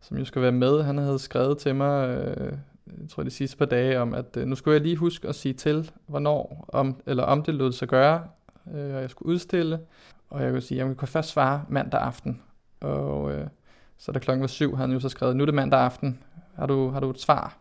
som 0.00 0.18
jo 0.18 0.24
skal 0.24 0.42
være 0.42 0.52
med, 0.52 0.82
han 0.82 0.98
havde 0.98 1.18
skrevet 1.18 1.58
til 1.58 1.74
mig, 1.74 2.08
øh, 2.08 2.52
jeg 3.00 3.08
tror 3.08 3.22
de 3.22 3.30
sidste 3.30 3.56
par 3.56 3.64
dage, 3.64 4.00
om 4.00 4.14
at 4.14 4.36
øh, 4.36 4.46
nu 4.46 4.54
skulle 4.54 4.74
jeg 4.74 4.82
lige 4.82 4.96
huske 4.96 5.28
at 5.28 5.34
sige 5.34 5.52
til, 5.52 5.90
hvornår, 6.06 6.64
om, 6.68 7.00
eller 7.06 7.22
om 7.22 7.42
det 7.42 7.54
lød 7.54 7.72
sig 7.72 7.88
gøre, 7.88 8.24
øh, 8.74 8.94
og 8.94 9.00
jeg 9.00 9.10
skulle 9.10 9.32
udstille. 9.32 9.80
Og 10.30 10.42
jeg 10.42 10.50
kunne 10.50 10.60
sige, 10.60 10.80
at 10.80 10.88
jeg 10.88 10.96
kunne 10.96 11.08
først 11.08 11.28
svare 11.28 11.64
mandag 11.68 12.00
aften. 12.00 12.42
Og 12.80 13.32
øh, 13.32 13.46
så 13.98 14.12
da 14.12 14.18
klokken 14.18 14.40
var 14.40 14.46
syv, 14.46 14.76
havde 14.76 14.88
han 14.88 14.94
jo 14.94 15.00
så 15.00 15.08
skrevet, 15.08 15.36
nu 15.36 15.42
er 15.42 15.46
det 15.46 15.54
mandag 15.54 15.80
aften, 15.80 16.18
har 16.54 16.66
du, 16.66 16.88
har 16.88 17.00
du 17.00 17.10
et 17.10 17.20
svar? 17.20 17.56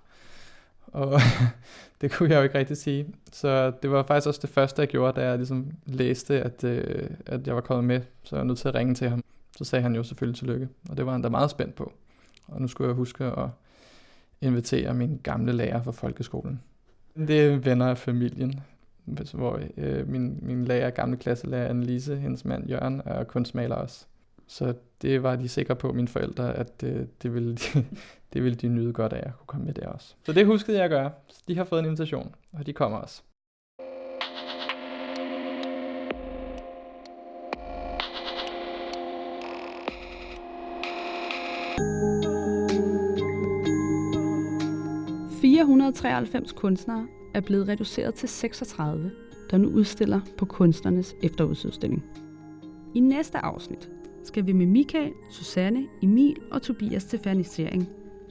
Og 0.87 1.19
det 2.01 2.11
kunne 2.11 2.29
jeg 2.29 2.37
jo 2.37 2.43
ikke 2.43 2.57
rigtig 2.57 2.77
sige. 2.77 3.05
Så 3.31 3.71
det 3.81 3.91
var 3.91 4.03
faktisk 4.03 4.27
også 4.27 4.39
det 4.41 4.49
første, 4.49 4.81
jeg 4.81 4.89
gjorde, 4.89 5.21
da 5.21 5.27
jeg 5.27 5.37
ligesom 5.37 5.71
læste, 5.85 6.43
at, 6.43 6.63
øh, 6.63 7.09
at 7.25 7.47
jeg 7.47 7.55
var 7.55 7.61
kommet 7.61 7.85
med. 7.85 8.01
Så 8.23 8.35
jeg 8.35 8.39
var 8.39 8.47
nødt 8.47 8.57
til 8.57 8.67
at 8.67 8.75
ringe 8.75 8.95
til 8.95 9.09
ham. 9.09 9.23
Så 9.57 9.63
sagde 9.63 9.83
han 9.83 9.95
jo 9.95 10.03
selvfølgelig 10.03 10.39
tillykke, 10.39 10.67
og 10.89 10.97
det 10.97 11.05
var 11.05 11.11
han 11.11 11.21
da 11.21 11.29
meget 11.29 11.51
spændt 11.51 11.75
på. 11.75 11.93
Og 12.47 12.61
nu 12.61 12.67
skulle 12.67 12.87
jeg 12.87 12.95
huske 12.95 13.23
at 13.23 13.49
invitere 14.41 14.93
min 14.93 15.19
gamle 15.23 15.51
lærer 15.51 15.83
fra 15.83 15.91
folkeskolen. 15.91 16.61
Det 17.15 17.41
er 17.41 17.55
venner 17.57 17.87
af 17.87 17.97
familien, 17.97 18.59
hvor 19.33 19.59
øh, 19.77 20.09
min, 20.09 20.39
min 20.41 20.65
lærer, 20.65 20.89
gamle 20.89 21.17
klasselærer 21.17 21.69
Annelise, 21.69 22.15
hendes 22.15 22.45
mand 22.45 22.69
Jørgen, 22.69 23.01
er 23.05 23.23
kunstmaler 23.23 23.75
også. 23.75 24.05
Så 24.47 24.73
det 25.01 25.23
var 25.23 25.35
de 25.35 25.49
sikre 25.49 25.75
på, 25.75 25.93
mine 25.93 26.07
forældre, 26.07 26.53
at 26.53 26.83
øh, 26.83 27.05
det, 27.21 27.33
ville 27.33 27.55
de, 27.55 27.85
det 28.33 28.43
ville 28.43 28.55
de 28.55 28.67
nyde 28.67 28.93
godt 28.93 29.13
af 29.13 29.27
at 29.27 29.37
kunne 29.37 29.47
komme 29.47 29.65
med 29.65 29.73
der 29.73 29.87
også. 29.87 30.15
Så 30.25 30.33
det 30.33 30.45
huskede 30.45 30.77
jeg 30.77 30.85
at 30.85 30.91
gøre. 30.91 31.11
De 31.47 31.57
har 31.57 31.63
fået 31.63 31.79
en 31.79 31.85
invitation, 31.85 32.35
og 32.53 32.65
de 32.65 32.73
kommer 32.73 32.97
også. 32.97 33.21
...493 45.45 46.55
kunstnere 46.55 47.07
er 47.33 47.41
blevet 47.41 47.67
reduceret 47.67 48.13
til 48.13 48.29
36, 48.29 49.11
der 49.51 49.57
nu 49.57 49.67
udstiller 49.67 50.21
på 50.37 50.45
kunstnernes 50.45 51.15
efterudstilling. 51.23 52.03
I 52.95 52.99
næste 52.99 53.37
afsnit 53.37 53.89
skal 54.25 54.45
vi 54.45 54.51
med 54.51 54.65
Michael, 54.65 55.13
Susanne, 55.29 55.87
Emil 56.01 56.37
og 56.51 56.61
Tobias 56.61 57.05
til 57.05 57.19
fernisering, 57.19 57.89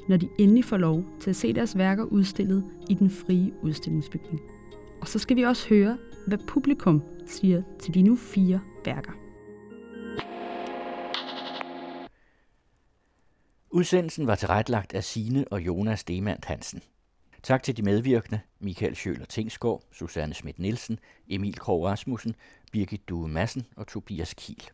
når 0.09 0.16
de 0.16 0.28
endelig 0.38 0.64
får 0.64 0.76
lov 0.76 1.04
til 1.20 1.30
at 1.30 1.37
se 1.37 1.52
deres 1.52 1.78
værker 1.78 2.04
udstillet 2.04 2.64
i 2.90 2.94
den 2.94 3.11
frie 3.11 3.52
udstillingsbygning. 3.62 4.40
Og 5.00 5.09
så 5.09 5.18
skal 5.18 5.37
vi 5.37 5.42
også 5.42 5.68
høre, 5.68 5.98
hvad 6.26 6.38
publikum 6.48 7.02
siger 7.26 7.62
til 7.78 7.94
de 7.94 8.02
nu 8.02 8.16
fire 8.16 8.61
værker. 8.85 9.12
Udsendelsen 13.70 14.26
var 14.26 14.35
tilrettelagt 14.35 14.94
af 14.94 15.04
Sine 15.04 15.44
og 15.50 15.61
Jonas 15.61 16.04
Demand 16.04 16.38
Hansen. 16.44 16.83
Tak 17.42 17.62
til 17.62 17.76
de 17.76 17.83
medvirkende, 17.83 18.40
Michael 18.61 18.96
Schøler 18.96 19.24
Tingsgaard, 19.24 19.83
Susanne 19.92 20.35
Schmidt 20.35 20.59
Nielsen, 20.59 20.98
Emil 21.28 21.59
Krog 21.59 21.85
Rasmussen, 21.85 22.35
Birgit 22.72 23.09
Due 23.09 23.28
Madsen 23.28 23.66
og 23.76 23.87
Tobias 23.87 24.35
Kiel. 24.35 24.70